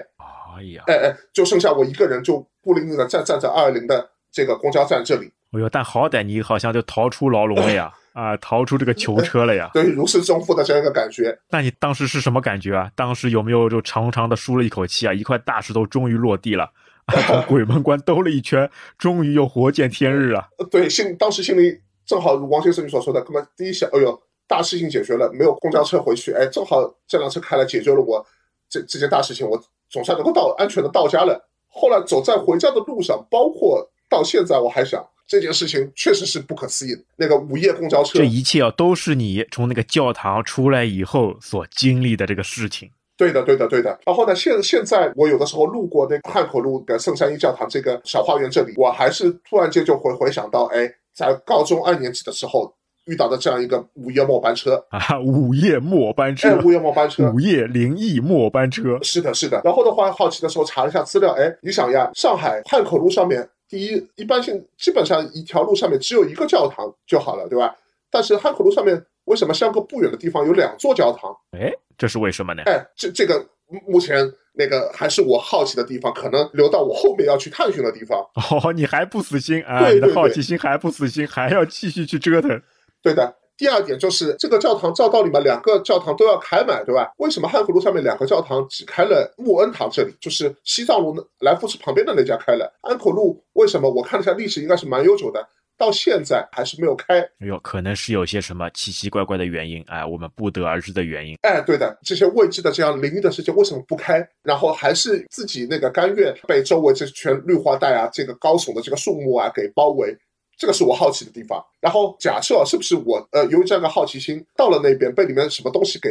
[0.56, 5.32] 哎呀，哎哎，就剩下我一个人，就孤零零的站站在二二零的这个公交站这里。
[5.52, 9.70] 哎呦，但好歹你好像就逃出牢笼了呀， 啊，逃出这个囚车了呀。
[9.72, 11.34] 对，如释重负的这样一个感觉。
[11.48, 12.90] 那你当时是什么感觉啊？
[12.94, 15.14] 当时有没有就长长的舒了一口气啊？
[15.14, 16.64] 一块大石头终于落地了，
[17.06, 20.50] 啊 从鬼门关兜了一圈，终于又活见天日了。
[20.58, 28.26] 呃对，心当时心里正好如王先生你所说的，那么第一想，哎呦，大事情解决了，没有公交车回去，哎，正好这辆车开来解决了我
[28.68, 31.48] 这这件大事情，我总算能够到安全的到家了。
[31.68, 37.02] 后来走在回家的路上，包括到现在，我还想这件事情确实是不可思议的。
[37.16, 42.90] 那个午夜公交车这，一切啊，都是你从那个教堂出来以后所经历的这个事情。
[43.16, 43.98] 对的，对的，对的。
[44.04, 52.70] 然后呢，现现在我有的时候路过那个汉口路的圣三一教堂这个小花园这里，我还是突然间就会回想到，哎，在高中二年级的时候，
[53.06, 54.84] 遇到的这样一个午夜末班车。
[54.90, 59.62] 啊，午夜末班车，哎，午夜末班车，午夜灵异末班车，是的，是的。
[59.64, 67.74] 然后的话，好奇的时候查了一下资料，哎，你想呀，上海汉口路上面，第一，一般性基本上一条路上面只有一个教堂就好了，对吧？
[68.10, 71.36] 但是汉口路上面为什么相隔不远的地方有两座教堂？
[71.50, 72.62] 哎，这是为什么呢？
[72.66, 73.44] 哎，这这个
[73.86, 78.24] 目前那个还是我好奇的地方，可能留到我后面要去探寻的地方。
[78.34, 79.80] 哦，你还不死心啊？
[79.80, 82.62] 对对对你的好奇心还不死心，还要继续去折腾。
[83.02, 83.34] 对的。
[83.56, 87.10] 第二点就是这个教堂，照道理嘛，两个教堂都要开满，对吧？
[87.18, 92.70] 为什么汉口路上面两个教堂只开了穆恩堂这里，就是西藏路来福士旁边的那家开了？
[92.82, 93.90] 安口路为什么？
[93.90, 97.20] 我看了一下历史，应该是蛮悠久的，到现在还是没有开。
[97.20, 101.36] 哎呦，可能是有些什么奇奇怪怪的原因，哎，我们不得而知的原因。
[101.42, 104.26] 哎，对的，这些未知的这样灵异的事情为什么不开？
[104.42, 110.14] 然后还是自己那个甘愿被周围这圈绿化带啊、这个高耸的这个树木啊给包围？
[110.56, 111.64] 这个是我好奇的地方。
[111.80, 116.08] 然后假设是不是我呃，由于这样的好奇心到了那边，被里面什么东西给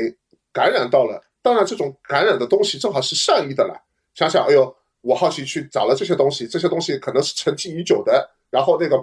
[0.53, 1.21] 感染到了？
[1.41, 3.75] 当然，这种感染的东西正好是善意的了。
[4.13, 8.97] 想想，哎呦，我好奇去找了这些东西，这些东西可能是沉寂已久的，然后那个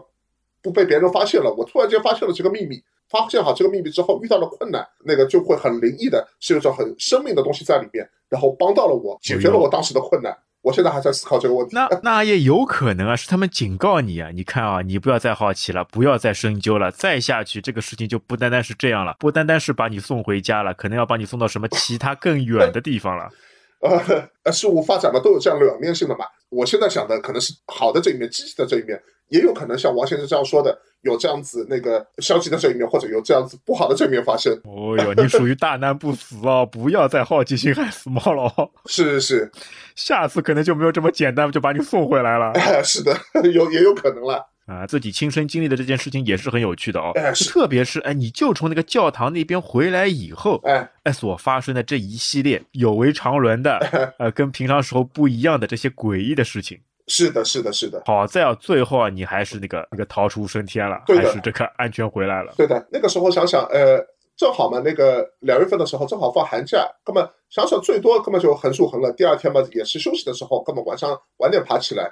[0.62, 2.82] 不被别人发现了，我突然间发现了这个秘密。
[3.10, 10.34] 发现好这个秘密之后，遇到了困难，那个就会很灵异的，是有种很生命的东西在里面，然后帮到了我，解决了我当时的困难。
[10.62, 11.74] 我现在还在思考这个问题。
[11.74, 14.30] 那那也有可能啊，是他们警告你啊！
[14.32, 23.28] 你看啊，你不要再好奇了，不要再深究了，再下去这个事情就不单单是这样了，不单单是把你送回家了，可能要把你送到什么其他更远的地方了。
[23.82, 26.24] 呃，呃，事物发展嘛，都有这样两面性的嘛。
[26.50, 28.96] 我现在想的可能是好的这一面，积极的这一面，
[29.32, 34.52] 也有可能像王先生这样说的，有这样子那个消极的这一面，或者有这样子不好的这一面发生。
[34.64, 38.70] 哦哟，你属于大难不死哦， 不要再好奇心害死猫了哦。
[38.86, 39.52] 是是是，
[39.96, 42.52] 下次可能就没有这么简单就把你送回来了。
[42.52, 43.16] 哎，是的，
[43.50, 44.46] 有也有可能了。
[44.66, 47.10] 啊，自己亲身经历的这件事情也是很有趣的哦。
[47.16, 56.78] 哎特别是哎，你就从那个教堂那边回来以后，哎，哎，所发生的这一系列有违常伦的，呃，跟平常时候不一样的这些诡异的事情。
[57.08, 62.52] 是的，是的，是的，好在啊，最后啊，你还是那个那个逃出升天了，对还是这个安全回来了。
[62.56, 62.86] 对的。
[62.90, 63.98] 那个时候想想，呃，
[64.36, 69.12] 正好嘛，那个两月份的时候正好放寒假，根本想想最多根本就横竖横了。
[69.12, 72.08] 第二天嘛，也是休息的时候，根本晚上晚点爬起来，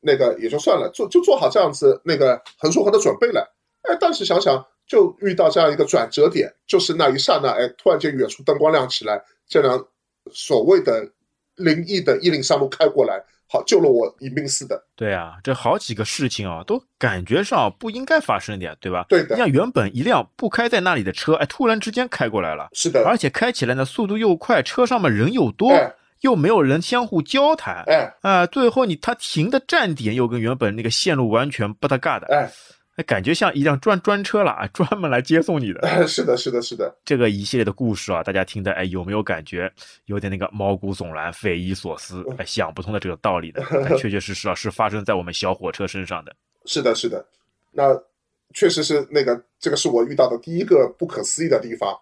[0.00, 3.52] 那个也就算了，做就做好这样子那个横竖横的准备了。
[3.82, 9.82] 哎，但是想想就遇到这样一个转折点，就是那一刹那，哎，突然间远处灯光亮起来，这辆
[10.30, 11.08] 所谓的
[11.56, 14.80] 灵异的一零三路开过来，好救了我一命似的。
[14.94, 19.06] 对啊，这好几个事情啊，都感觉上不应该发生的呀，对吧？
[19.08, 32.50] 对的你像原本一辆不开在那里的车，哎，突然之间开过来了，是的，而且开起来呢速度又快，车上面人又多，哎又没有人相互交谈，哎啊、最后你他停的站点又跟原本那个线路完全不搭嘎的，哎哎，
[33.04, 35.80] 感觉像一辆专专车了啊，专门来接送你的。
[35.80, 39.70] 哎， 是的，是的，是的，这个一系列的故事啊，大家听的哎有没有感觉
[40.06, 43.62] 有点那个毛骨悚然、匪夷所思、哎想不通的这个道理的？
[43.84, 46.34] 哎确确实实啊，是发生在我们小火车身上的。
[46.64, 47.24] 是的，是的，
[47.72, 47.94] 那
[48.54, 51.94] 确实是那个，这个是我遇到的第一个不可思议的地方。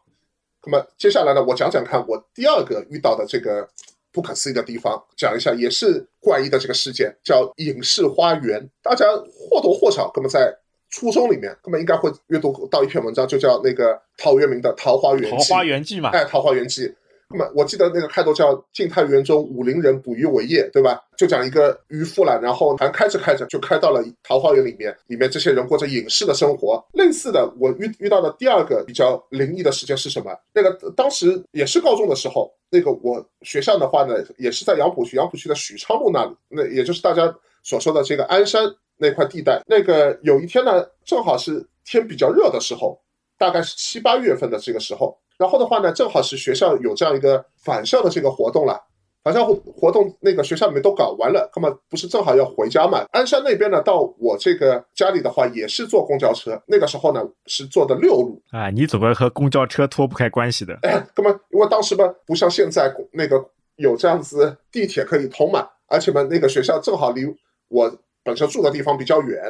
[0.67, 3.69] 那么接下来呢，我讲讲看我第二个遇到的这个
[4.13, 8.67] 不可思议的地方，讲一下也是怪异的这个事件，叫影视花园。
[8.81, 10.57] 大家或多或少，那么在
[10.95, 15.37] 初中里面，他们应该会阅读到一篇文章，就叫那个陶渊明的《桃花源记桃》。
[15.51, 16.83] 花源记嘛，哎，《桃花源记》。
[17.29, 21.03] 那么我记得那个开头叫“晋太元中，武陵人捕鱼为业”，对吧？
[21.17, 26.81] 就讲一个渔夫了，然后还开着开着就开到了桃花源里面，里面这些人过着隐士的生活。
[26.93, 30.31] 类似的，我遇遇到的第二个比较灵异的事件是什么？
[30.53, 38.63] 那个当时也是高中的时候，那个我学校的话呢，也是在杨浦区，杨浦区的许昌路那里，那也就是大家所说的这个鞍山
[38.97, 39.61] 那块地带。
[39.67, 43.01] 那个有一天呢，正好是天比较热的时候，
[43.39, 45.19] 大概是七八月份的这个时候。
[45.37, 48.81] 然后的话呢，正好是学校有这样一个返校的这个活动了。
[49.25, 53.07] 返校活活动那个学校里面都搞完了，那么不是正好要回家嘛？
[53.13, 58.39] 鞍山那边呢，到我这个家里的话也是坐公交车，那个时候呢是坐的六路。
[58.51, 60.79] 啊，你怎么和公交车脱不开关系的？
[60.83, 63.43] 哎， 那么因为当时嘛，不像现在那个
[63.77, 67.23] 有这样子地铁可以通嘛，而且嘛那个学校正好离
[67.69, 67.91] 我
[68.25, 69.41] 本身住的地方比较远，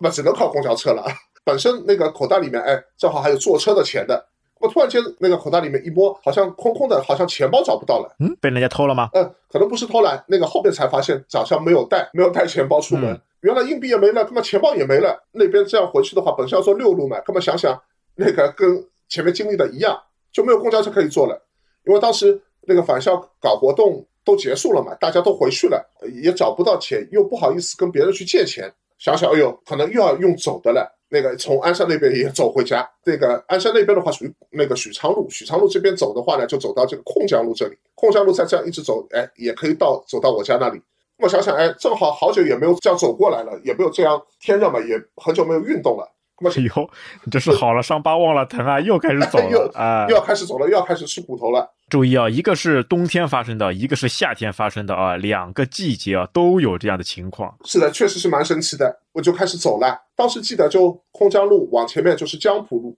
[0.00, 1.04] 那么只能靠公交车了。
[1.44, 4.26] 本身那个口袋里面，哎，正好还有坐车的钱的。
[4.58, 8.14] 我突然间那个口袋里面一摸，好像空空的，好像钱包找不到了。
[8.20, 9.10] 嗯，被人家偷了吗？
[9.12, 13.12] 嗯，可能不是偷懒，那个后面才发现早上没有带，没有带钱包出门。
[13.12, 15.20] 嗯原来硬币也没了，那么钱包也没了。
[15.32, 17.76] 那边这样回去的话，本身要坐六路嘛，那么想想
[18.14, 21.44] 那个跟前面经历的一样，就没有公交车可以坐了。
[21.84, 25.84] 因为当时那个返校搞活动都结束了嘛，大家都回去了，
[26.22, 28.72] 也找不到钱，又不好意思跟别人去借钱。
[28.98, 30.88] 想想，哎呦，可能又要用走的了。
[31.08, 32.88] 那个从鞍山那边也走回家。
[33.04, 37.76] 那个鞍山那边的话属于那个许昌路，许昌路这边走的话呢，就走到这个控江路这里。
[37.94, 40.80] 控江路再这样一直走，哎，也可以到走到我家那里。
[41.18, 46.08] 我想想，哎，正好好久也没有这样走过来了，也没有这样天热嘛，也很久没有运动了。
[46.40, 46.88] 那么以后，
[47.24, 50.06] 你这是好了伤疤忘了疼啊，又开始走 又了啊！
[50.08, 51.68] 又要开始走了，又要开始吃骨头了。
[51.92, 57.54] 注意啊，一个是冬天发生的，一个是夏天发生的啊，两个季节啊都有这样的情况。
[57.66, 58.98] 是的，确实是蛮神奇的。
[59.12, 62.96] 我就开始走了，当时记得就空江路往前面就是江浦路，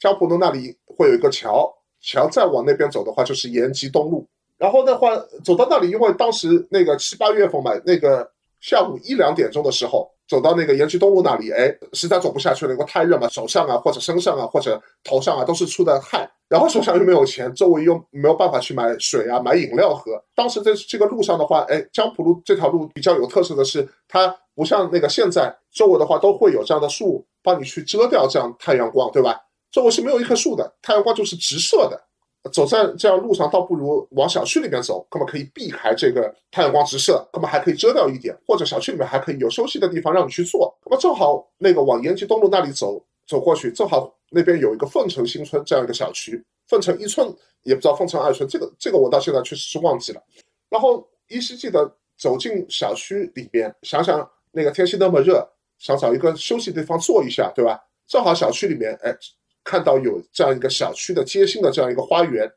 [0.00, 4.26] 江浦路那里会有一个桥，桥再往那边走的话就是延吉东路。
[4.58, 5.10] 然后的话
[5.44, 8.28] 走到那里，因为当时那个七八月份嘛，那个
[8.60, 20.22] 下午一两点钟的时候，走到那个延吉东路那里，哎，实在走不下去了，因为太热嘛，手上啊或者身上啊或者头上啊都是出的汗，然后手上又没有钱，周围又没有办法去买水啊买饮料喝。
[20.34, 29.40] 当时在这个路上的话，哎，江浦路这条路比较有特色的是，它不像那个现在周围的话都会有这样的树帮你去遮掉这样太阳光，对吧？
[29.70, 31.98] 周围是没有一棵树的，太阳光就是直射的。
[32.52, 40.76] 走在这样路上，倒不如往小区里面走，那么可以避开这个太阳光直射，那么还可以遮掉一点，或者小区里面还可以有休息的地方让你去坐。
[40.84, 47.26] 那么正好那个往延吉东路那里走，走过去，正好那边有一个凤城新村这样一个小区，凤城一村
[47.62, 50.22] 也不知道凤城二村，这个这个我到现在确实是忘记了。
[50.68, 57.80] 然后依稀记得走进小区里边，想想那个天气那么热，想找一个休息地方坐一下，对吧？
[58.06, 59.16] 正好小区里面，哎。
[59.64, 62.50] 看到有这样一个小区的街心的这样一个花园，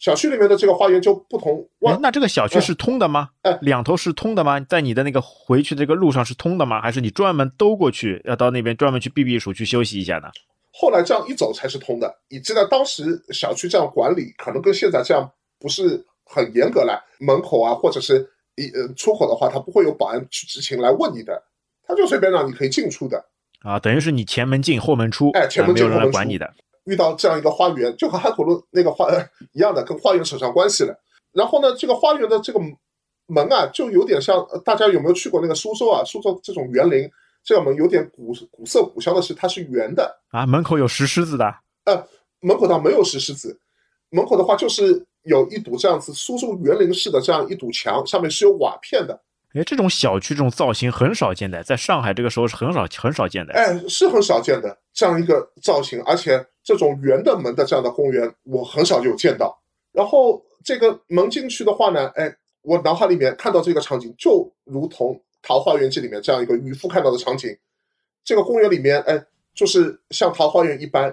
[0.00, 1.64] 小区里面的这个花园就不同。
[1.86, 3.28] 哎，那这个小区是通的吗？
[3.42, 4.58] 哎，两头是通的吗？
[4.60, 6.80] 在你的那个回去这个路上是通的吗？
[6.80, 10.28] 还是你专门兜过去，要到那边专门去避避暑去休息一下呢？
[10.72, 12.12] 后来这样一走才是通的。
[12.30, 16.98] 你知道当时小区这样管理，可能跟现在这样不是很严格了。
[17.18, 21.42] 门口啊，或者是一呃出口的话，他不会有保安去执勤来问你的，
[21.86, 23.22] 他就随便让你可以进出的。
[23.60, 26.50] 啊，等于是你前门进后门出，哎，前门进后门出，管你的。
[26.84, 29.06] 遇到这样一个花园，就和汉口路那个花
[29.52, 30.94] 一样的，跟花园扯上关系了。
[31.32, 32.60] 然后呢，这个花园的这个
[33.26, 36.02] 门啊，就有点像大家有没有去过那个苏州啊？
[36.04, 37.08] 苏州这种园林，
[37.44, 40.44] 这个门有点古古色古香的是，它是圆的啊。
[40.46, 41.44] 门口有石狮子的？
[41.84, 42.06] 呃，
[42.40, 43.58] 门口倒没有石狮子，
[44.10, 49.20] 门口的话就是有一堵这样子苏州园林式的这样一堵墙，上面是有瓦片的。
[49.54, 53.52] 哎，这种小区这种造型很少见的，在上海这个时候是很少很少见的。
[53.54, 59.60] 哎，是很少见的这样一个造型，而且这种圆的门的这样的公园，我很少有见到。
[59.92, 62.32] 然后这个门进去的话呢，哎，
[62.62, 67.50] 我脑海里面看到这个场景，就如同《桃花源记》里面这样一个渔夫看到的场景。
[68.22, 69.20] 这个公园里面，哎，
[69.52, 71.12] 就是像桃花源一般，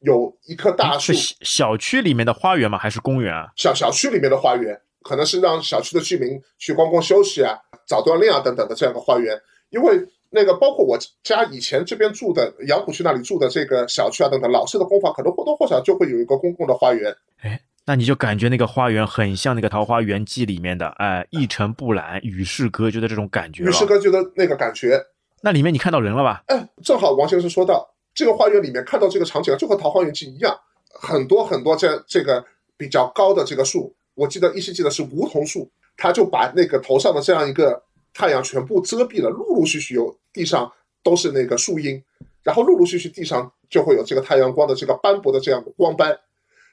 [0.00, 1.12] 有一棵大树。
[1.12, 2.78] 是小区里面的花园吗？
[2.78, 3.48] 还是公园啊？
[3.56, 7.58] 小小区里面的花园，可能是让小区的居民去逛逛休息啊。
[7.86, 17.14] 早锻炼啊，等等的这样一个花园，因为那个包括我家以前这边住的杨浦区那里住的这个小区啊，等等，老式的公房可能或多或少就会有一个公共的花园。
[17.42, 23.62] 哎，那你就感觉那个花园很像那个《桃花源记》里面的，哎，一尘不染、与世隔绝的这种感觉。
[23.62, 25.00] 与世隔绝的那个感觉。
[25.42, 26.42] 那里面你看到人了吧？
[26.46, 30.58] 哎，正好王先生说到这个花园里面看到这个场景，就和《桃花源记》一样，
[30.92, 32.44] 很多很多这这个
[32.76, 35.70] 比较高的这个树，我记得依稀记得是梧桐树。
[35.96, 40.70] 他就把那个头上的这样一个太阳全部遮蔽了，陆陆续续有地上
[41.02, 42.02] 都是那个树荫，
[42.42, 46.18] 然后陆陆续续地上就会有这个太阳光的这个斑驳的这样的光斑，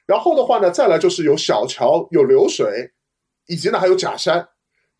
[0.06, 2.92] 然后的话呢，再来就是有小桥、有流水，
[3.46, 4.48] 以及呢还有假山，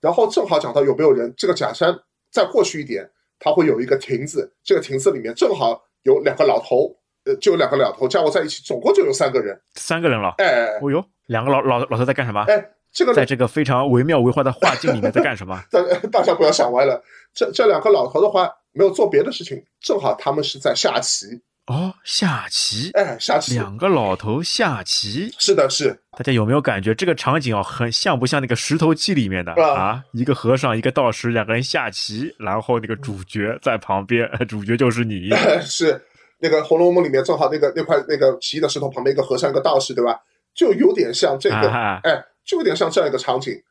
[0.00, 1.96] 然后正好讲到有没有人，这个假山
[2.30, 12.42] 再过去一点，它会有一个亭子，这个亭子里面正好有两个老头，呃，就有两个老头加我在一起，总共就有三个人，三个人了，哎，哦哟，两个老老老头在干什么？
[12.48, 12.70] 哎。
[12.92, 15.58] 这个在这个非常惟妙惟肖的画境里面在干什么？
[15.70, 15.80] 大
[16.20, 17.02] 大家不要想歪了。
[17.34, 21.40] 这这两个老头的话没有做别的事情，正好他们是在下棋。
[21.66, 22.90] 哦，下棋。
[22.92, 23.54] 哎，下棋。
[23.54, 25.32] 两个老头下棋。
[25.38, 25.96] 是的，是。
[26.18, 30.02] 大家有没有感觉这个场景啊，很像不像那个石头记里面的啊？
[30.12, 35.30] 一个和尚，一个道士，两个人下棋，然后那个主角在旁边， 主角就是你。
[35.62, 35.98] 是
[36.40, 40.20] 那个《红楼梦》里面正好那个那块那个奇异的石头旁边一个和尚一个道士，对吧？
[40.52, 41.56] 就有点像这个，
[42.02, 42.22] 哎。
[42.44, 43.62] 就有点像这样一个场景，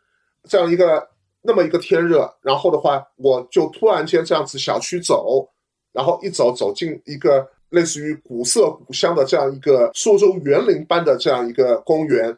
[0.48, 1.08] 这样一个
[1.42, 5.50] 那么一个天热，然后的话，我就突然间这样子小区走，
[5.92, 12.38] 然后一走走进一个类似于古色古香的这样一个苏州园林般的这样一个公园，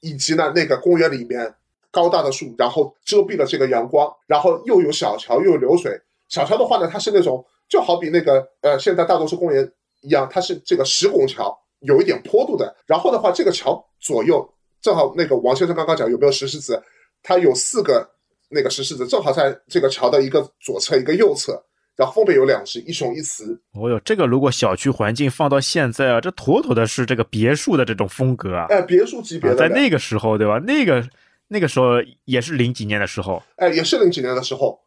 [0.00, 1.54] 以及呢那个公园里面
[1.90, 6.00] 高大的树，然后遮蔽了这个阳光，然后又有小桥又有流水。
[6.28, 9.70] 小桥的话呢，它是那种就好比那个呃现在大多数公园
[10.00, 12.74] 一样，它是这个石拱桥，有一点坡度的。
[12.86, 14.48] 然后的话，这个桥左右。
[14.84, 16.78] 正好那个王先生刚刚讲有没有石狮子，
[17.22, 18.06] 他有四个
[18.50, 21.58] 那个石狮子，正好在这个桥的一个左侧一个右侧，
[21.96, 23.58] 然后分别有两只，一雄一雌。
[23.72, 28.66] 哦哟，这个如果小区环境放到现在啊，这妥妥的是这个别墅的这种风格啊。
[28.68, 30.58] 哎，别墅级别的，在那个时候，对吧？
[30.58, 31.02] 那个
[31.48, 31.94] 那个时候
[32.26, 34.78] 也是零几年的时候，哎，也是零几年的时候。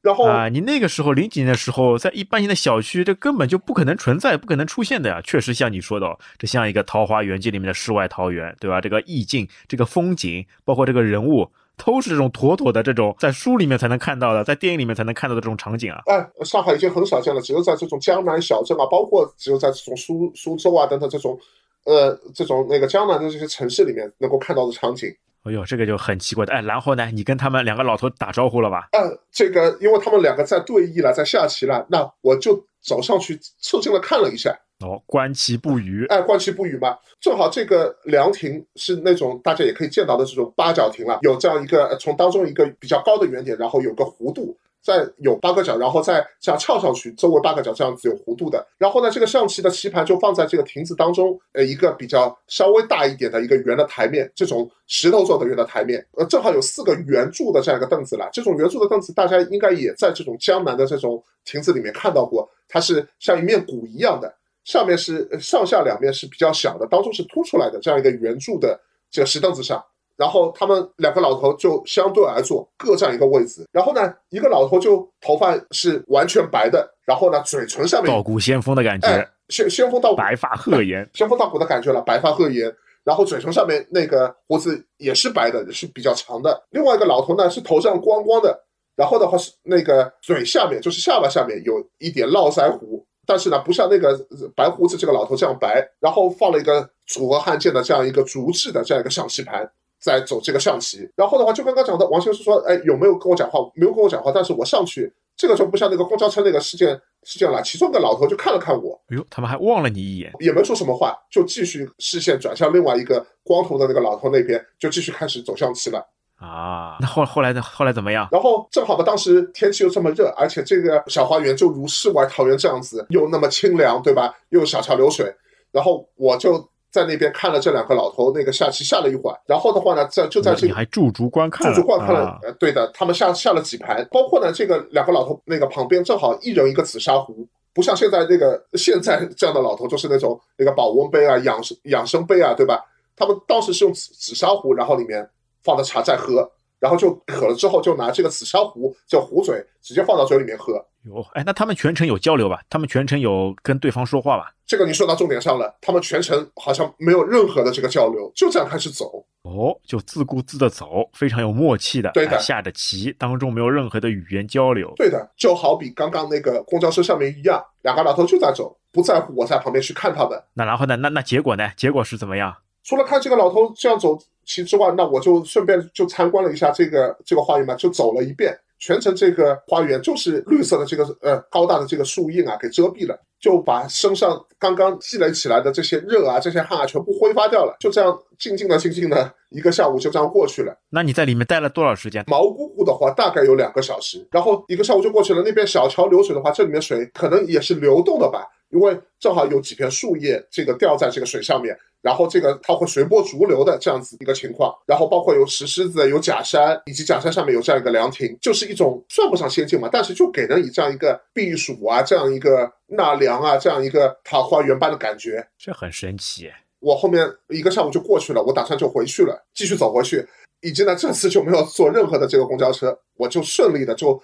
[0.00, 5.20] 然后啊，你那个时候零几年的时候，在一般性的小区，这根本就不可能存在，不可能出现的呀。
[5.24, 8.80] 确实像你说的，这像一个《桃花源记》里面的世外桃源，对吧？
[8.80, 16.00] 这个意境、这个风景，包括这个人物，都是这种妥妥的这种在书里面才能看到的，在电影里面才能看到的这种场景啊。
[16.06, 21.36] 哎，上海已经很少见了，只有在这种江南小镇啊，包括只有在这种苏苏州啊等等这种，
[21.84, 25.12] 呃，这种那个江南的这些城市里面能够看到的场景。
[25.48, 26.52] 哎呦，这个就很奇怪的。
[26.52, 28.88] 哎，然后呢，你跟他们两个老头打招呼了吧？
[28.92, 34.56] 嗯，这个因为他们两个在对弈了，在下棋了，那我就走上去凑近了看了一下。
[34.80, 36.06] 哦，观棋不语。
[36.06, 44.56] 哎，观棋不语嘛，正好这个凉亭是那种大家也可以见到的这种八角亭了，有这样一个从当中一个比较高的圆点，然后有个弧度。
[44.88, 48.66] 再有八个角，然后再这样翘上去，周围八个角这样子有弧度的。
[48.78, 58.30] 然后呢，这个象棋的棋盘就放在这个亭子当中，呃，一个比较稍微大一点的一个圆的台面，这种石头做的圆的台面，呃，正好有四个圆柱的这样一个凳子了。
[58.32, 64.34] 这种圆柱的凳子，大家应该也在这种江南的这种亭子里面看到过，它是像一面鼓一样的，
[64.64, 68.80] 上面是上下两面是比较小的，当中是凸出来的这样一个圆柱的
[69.10, 69.84] 这个石凳子上。
[70.18, 73.64] 然后他们两个老头就相对而坐，各占一个位置。
[73.70, 82.74] 然后呢，一个老头就头发是完全白的，然后呢，嘴唇上面道骨仙风的感觉，仙仙风道骨，白发鹤颜，仙风道骨的感觉了，白发鹤颜。
[83.04, 86.62] 然后嘴唇上面那个胡子也是白的，是比较长的。
[86.70, 88.66] 另外一个老头呢是头上光光的，
[88.96, 94.18] 然后的话是那个嘴下面就是下巴下面有一点络腮胡，但是呢不像那个
[94.56, 95.88] 白胡子这个老头这样白。
[96.00, 99.70] 然后放了一个楚河汉界的这样一个竹制的这样一个象棋盘。
[100.00, 103.58] 在走这个象棋，然后的话，就刚刚讲的，王先生说，哎，有没有跟我讲话？
[103.74, 107.60] 没有跟我讲话，但是我上去，这个就不像那个公交车那个事件事件了。
[107.62, 116.06] 其中个老头就看了看我，哎呦，他们还望了你一眼，也没说什么话，就继续视线转向另外一个光头的那个老头那边，就继续开始走象棋了。
[116.36, 117.60] 啊，那后后来呢？
[117.60, 118.28] 后来怎么样？
[118.30, 124.32] 然后正好吧，当时天气又这么热，而且这个小花园就如世外桃源这样子，又那么清凉，对吧？
[124.50, 125.34] 又小桥流水，
[125.72, 126.68] 然后我就。
[126.90, 132.38] 在那边看了这两个老头那个下棋下了一会儿，然后的话呢，在就在这里还驻足观看，驻足观看了。
[132.42, 142.82] 呃，对的，他们下下了几盘，包括呢这个两个老头那个旁边正好一人一个紫砂壶，不像现在那个现在这样的老头就是那种那个保温杯啊、养生养生杯啊，对吧？
[143.16, 145.28] 他们当时是用紫紫砂壶，然后里面
[145.62, 146.50] 放的茶在喝。
[146.80, 150.74] 然后就渴了之后，就拿这个紫砂壶，叫壶嘴，直接放到嘴里面喝。
[151.04, 152.60] 哟，哎，那他们全程有交流吧？
[152.68, 154.52] 他们全程有跟对方说话吧？
[154.66, 159.24] 这个你说到重点上了，他们全程好像没有任何的这个交流，就这样开始走。
[159.42, 162.10] 哦，就自顾自的走，非常有默契的。
[162.12, 164.92] 对的，下着棋当中没有任何的语言交流。
[164.96, 170.38] 对的，就好比刚刚那个公交车上面一样，两个老头就在走，不在乎我在旁边去看他们。
[170.52, 170.96] 那然后呢？
[170.96, 171.70] 那那结果呢？
[171.76, 172.54] 结果是怎么样？
[172.84, 174.18] 除了看这个老头这样走
[174.48, 178.58] 棋之外，那我就顺便就参观了一下这个这个花园嘛，就走了一遍。
[178.80, 187.76] 全程这个花园就是绿色的这个呃高大的这个树荫啊给遮蔽了，就把身上刚刚积累起来的这些热啊、这些汗啊全部挥发掉了。
[187.80, 190.72] 就这样静静的、静静的一个下午就这样过去了。
[190.90, 192.24] 那你在里面待了多少时间？
[192.28, 195.42] 毛姑姑的话大概有两个小时，然后一个下午就过去了。
[195.44, 201.76] 那边小桥流水的话，这里面水可能也是流动的吧，因为正好有几片树叶这个掉在这个水上面。
[202.00, 216.48] 然后这个它会随波逐流的这样子一个情况，然后包括有石狮子、有假山，以及假山上面有这样一个凉亭，就是一种算不上仙境嘛，但是就给人以这样一个避暑啊、这样一个纳凉啊、这样一个桃花源般的感觉，这很神奇。
[216.78, 220.24] 我后面一个上午就过去了，我打算就回去了，继续走回去。
[220.60, 224.20] 以及呢，这次就没有坐任何的这个公交车，我就顺利的就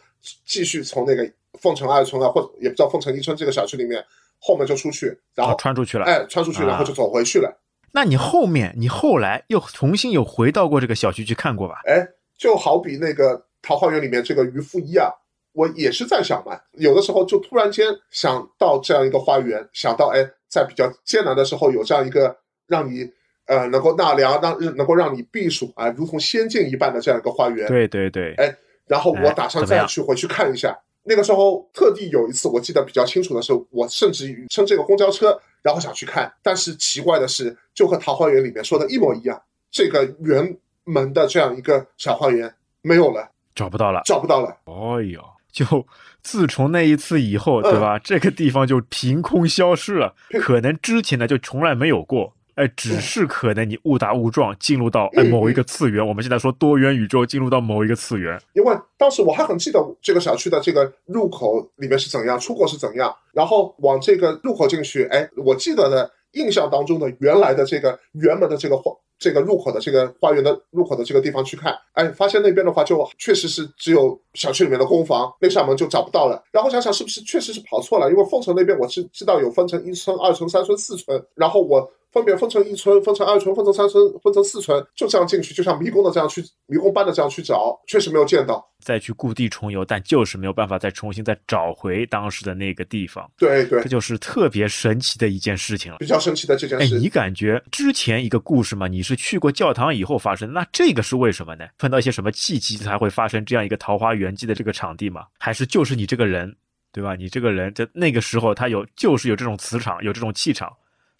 [0.47, 1.28] 继续从那个
[1.61, 4.05] 凤城二村啊，或者也不知道凤城一村这个小区里面
[4.47, 7.51] 后面就出去，然后穿出去了，哎，穿出去，然后就走回去了。
[7.92, 11.80] 那你后面，你后来又重新有回到过这个小区去看过吧？
[11.86, 15.11] 哎，就好比那个桃花源里面这个渔夫一样，
[15.53, 22.36] 我也是在想嘛，有的时候就突然间想到这样一个花园，想到哎，在比较艰难的时候有这样一个
[22.66, 23.09] 让你
[23.47, 27.66] 呃能够纳凉，让能够让你避暑啊，如同仙境一般的这样一个花园。
[27.68, 28.34] 对对对。
[28.34, 28.55] 哎，
[28.86, 30.76] 然后我打算再去回去看一下。
[31.05, 35.38] 那个时候特地有一次，我记得比较清楚的是，我甚至于乘这个公交车。
[35.62, 44.55] 然后想去看，但是奇怪的是，就和桃花源里面说的一模一样，这个圆门的这样一个小花园没有了，找不到了，找不到了。
[44.66, 45.86] 哎呦，就
[46.20, 47.98] 自从那一次以后，对吧？
[47.98, 52.34] 这个地方就凭空消失了，可能之前呢就从来没有过。
[52.57, 76.40] 哎，只是可能你误打误撞进入到哎某一个次元，我们现在说多元宇宙进入到某一个次元，因为当时我还很记得这个小区的这个入口里面是怎样，出口是怎样，然后往这个入口进去，哎，我记得的印象当中的原来的这个原门的这个花这个入口的这个花园的入口的这个地方去看，哎，发现那边的话就确实是只有小区里面的公房，那扇门就找不到了。
[76.52, 81.90] 然后想想是不是确实是跑错了，因为凤城那边我是知道有分成一村、二村、三村、四村，然后我。
[82.15, 88.65] 分别分成一村、分成二村、分成三村、分成四村，就这样进去，就像迷宫的这样去迷宫般的这样去找，确实没有见到。
[88.79, 93.29] 再去故地重游，但就是没有办法再重新再找回当时的那个地方。
[93.37, 95.99] 对对，这就是特别神奇的一件事情了。
[95.99, 101.67] 比较神奇的这件事，哎，你感觉之前一个故事嘛，你是去过教堂以后发生，那这个是为什么呢？
[101.79, 105.27] 碰到一些什么契机才会发生这样一个桃花源记的这个场地吗？
[105.39, 106.55] 还是就是你这个人，
[106.93, 107.17] 对吧？
[107.17, 110.73] 你这个人在那个时候他有就是有这种磁场，有这种气场。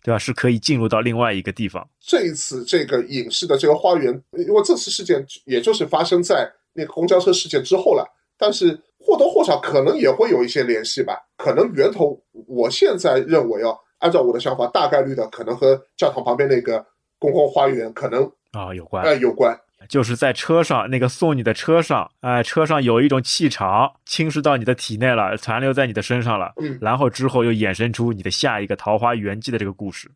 [0.05, 0.19] 对吧？
[0.19, 1.89] 是可以进入到另外一个地方。
[1.99, 11.17] 这一次这个影视的这个花园，因为这次事件也就是发生在那个公交车事件之后了，但是或多或少可能也会有一些联系吧。
[11.39, 16.85] 可能源头，我现在认为哦，按照我的想法，大概率的可能和教堂旁边那个
[17.19, 19.59] 公共花园可能啊有关，哎有关。
[19.89, 26.53] 就是在车上那个送你的车上，哎，车上有一种气场侵蚀到你的体内了，残留在你的身上了。
[26.61, 30.11] 嗯，然后之后又衍生出你的下一个桃花源记的这个故事。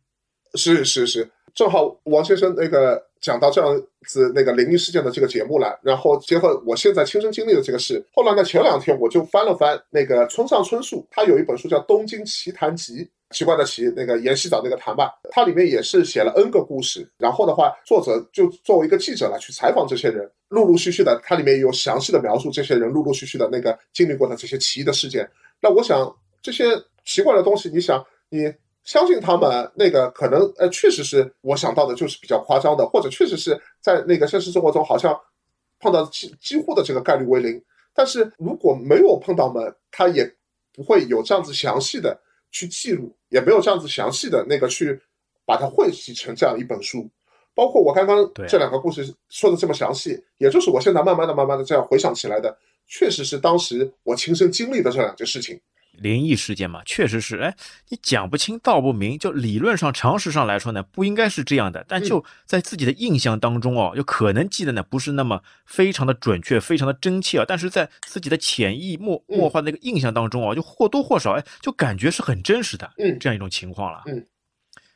[0.54, 13.04] 是是是，正好王先生那个讲到这样子那个灵异事件的这个节目了，然后结合我现在亲身经历的这个事，后来呢前两天我就翻了翻那个村上春树，他有一本书叫《东京奇谈集》。
[13.30, 17.06] 奇怪的奇，那个盐洗澡那个谈吧，它里面也是写了 N 个故事。
[17.18, 25.28] 然后的话，作者就作为一个记者来去采访这些人，陆陆续续的，它里面有详细的描述这些人陆陆续续的那个经历过的这些奇异的事件。
[25.60, 26.10] 那我想
[26.40, 26.64] 这些
[27.04, 28.50] 奇怪的东西，你想你
[28.88, 35.14] 相信他们那个可能呃确实是我想到的就是比较夸张的，或者确实是在那个现实生活中好像
[35.78, 37.62] 碰到几几乎的这个概率为零。
[37.92, 40.24] 但是如果没有碰到们，他也
[40.72, 42.18] 不会有这样子详细的。
[42.50, 44.98] 去记录也没有这样子详细的那个去
[45.44, 47.06] 把它汇集成这样一本书，
[47.54, 55.60] 包括我刚刚这两个故事说的这么详细，也就是我现在慢慢的、慢慢的这样回想起来的，确实是当时我亲身经历的这两件事情。
[55.98, 57.54] 灵异事件嘛，确实是，哎，
[57.88, 74.24] 你讲不清道不明，就理论上常识上来说呢，不应该是这样的，但就在自己的印象当中哦，就可能记得呢不是那么非常的准确，非常的真切啊，但是在自己的潜移默默化的那个印象当中哦，就或多或少哎，就感觉是很真实的，嗯，这样一种情况了，嗯，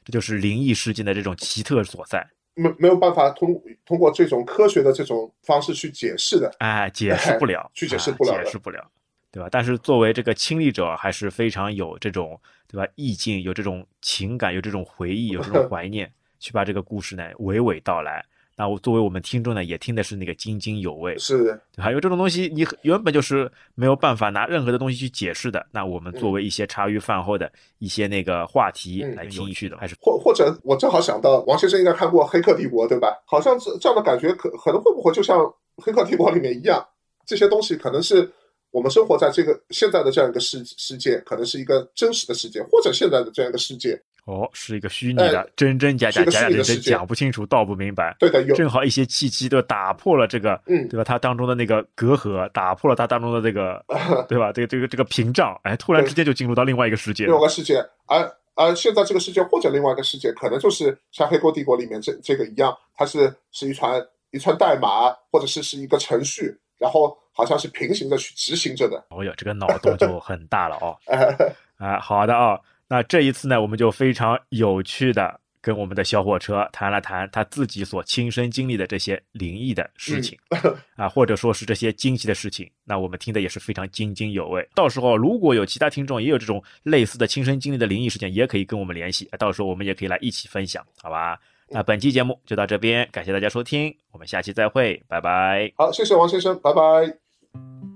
[0.05, 8.91] 这就是灵异事件的这种奇特所在，没没有办法通通过这种科学的这种方式去解释的，哎，解释不了， 去解释不了，解释不了。
[9.33, 9.49] 对吧？
[9.51, 18.23] 但是作为这个亲历者，还是非常有这种对吧意境，有这种情感，有这种回忆，有这种 怀念，去把这个故事呢娓娓道来。
[18.55, 21.17] 那我作为我们听众呢，也听的是那个津津有味。
[21.17, 25.67] 是的，还有这种东西，你原本就是没有办法拿任何的东西去解释的。
[25.71, 33.09] 那我们作为一些茶余饭后的一些那个话题来听去的，还是或或者我正好想到，王先生应该看过《黑客帝国》对吧？
[33.25, 35.39] 好像这这样的感觉，可可能会不会就像
[35.79, 36.87] 《黑客帝国》里面一样，
[37.25, 38.31] 这些东西可能是。
[38.73, 48.17] 我们生活在这个现在的这样一个世世界，可能是一个真实的世界，或者现在的这样一个世界，哦，是一个虚拟的，真真假假，假假真真，讲不清楚，道不明白。
[48.19, 51.05] 对的，有正好一些契机都打破了这个，嗯，对吧？
[51.05, 53.85] 它当中的那个隔阂，打破了它当中的这个，
[54.27, 54.51] 对吧？
[54.53, 67.17] 这个这个这个屏障，哎，突然之间就进入到另外一个世界，另外一个世界，而而现在这个世界或者另外一个世界，可能就是像《黑客帝国》里面这这个一样，它是是一串一串代码，或者是是一个程序，然后。
[67.35, 69.03] 好像是平行的去执行着的。
[69.09, 70.95] 哦哟，这个脑洞就很大了哦。
[71.81, 72.61] 啊，好的啊。
[72.89, 80.39] 那这一次呢，我们就非常有趣的跟我们的小火车谈了谈他自己所亲身经历的这些灵异的事情
[80.95, 82.71] 啊，或者说是这些惊奇的事情。
[82.85, 84.69] 那我们听的也是非常津津有味。
[84.75, 89.27] 到时候如果有其他听众也有这种类似的亲身经历的灵异事件，也可以跟我们联系。
[89.39, 91.41] 到时候我们也可以来一起分享，好吧？
[91.73, 95.73] 那本期节目就到这边，感谢大家收听，我们下期再会，拜拜。
[95.77, 97.17] 好，谢谢王先生，拜拜。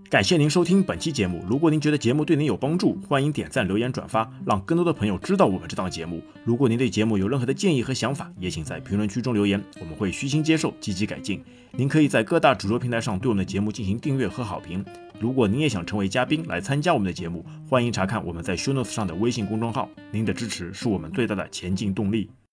[0.09, 1.45] 感谢您收听本期节目。
[1.49, 6.23] 如果您觉得节目对您有帮助，欢迎点赞、留言、转发，让更多的朋友知道我们这档节目。
[6.45, 11.45] 如果您对节目有任何的建议和想法，也请在评论区中留言，我们会虚心接受，积极改进。
[11.73, 14.83] 您可以在各大主流平台上对我们的节目进行订阅和好评。
[15.19, 19.91] 如果您也想成为嘉宾来参加我们的节目，欢迎查看我们在 Show Notes 上的微信公众号。
[20.13, 22.31] 您的支持是我们最大的前进动力。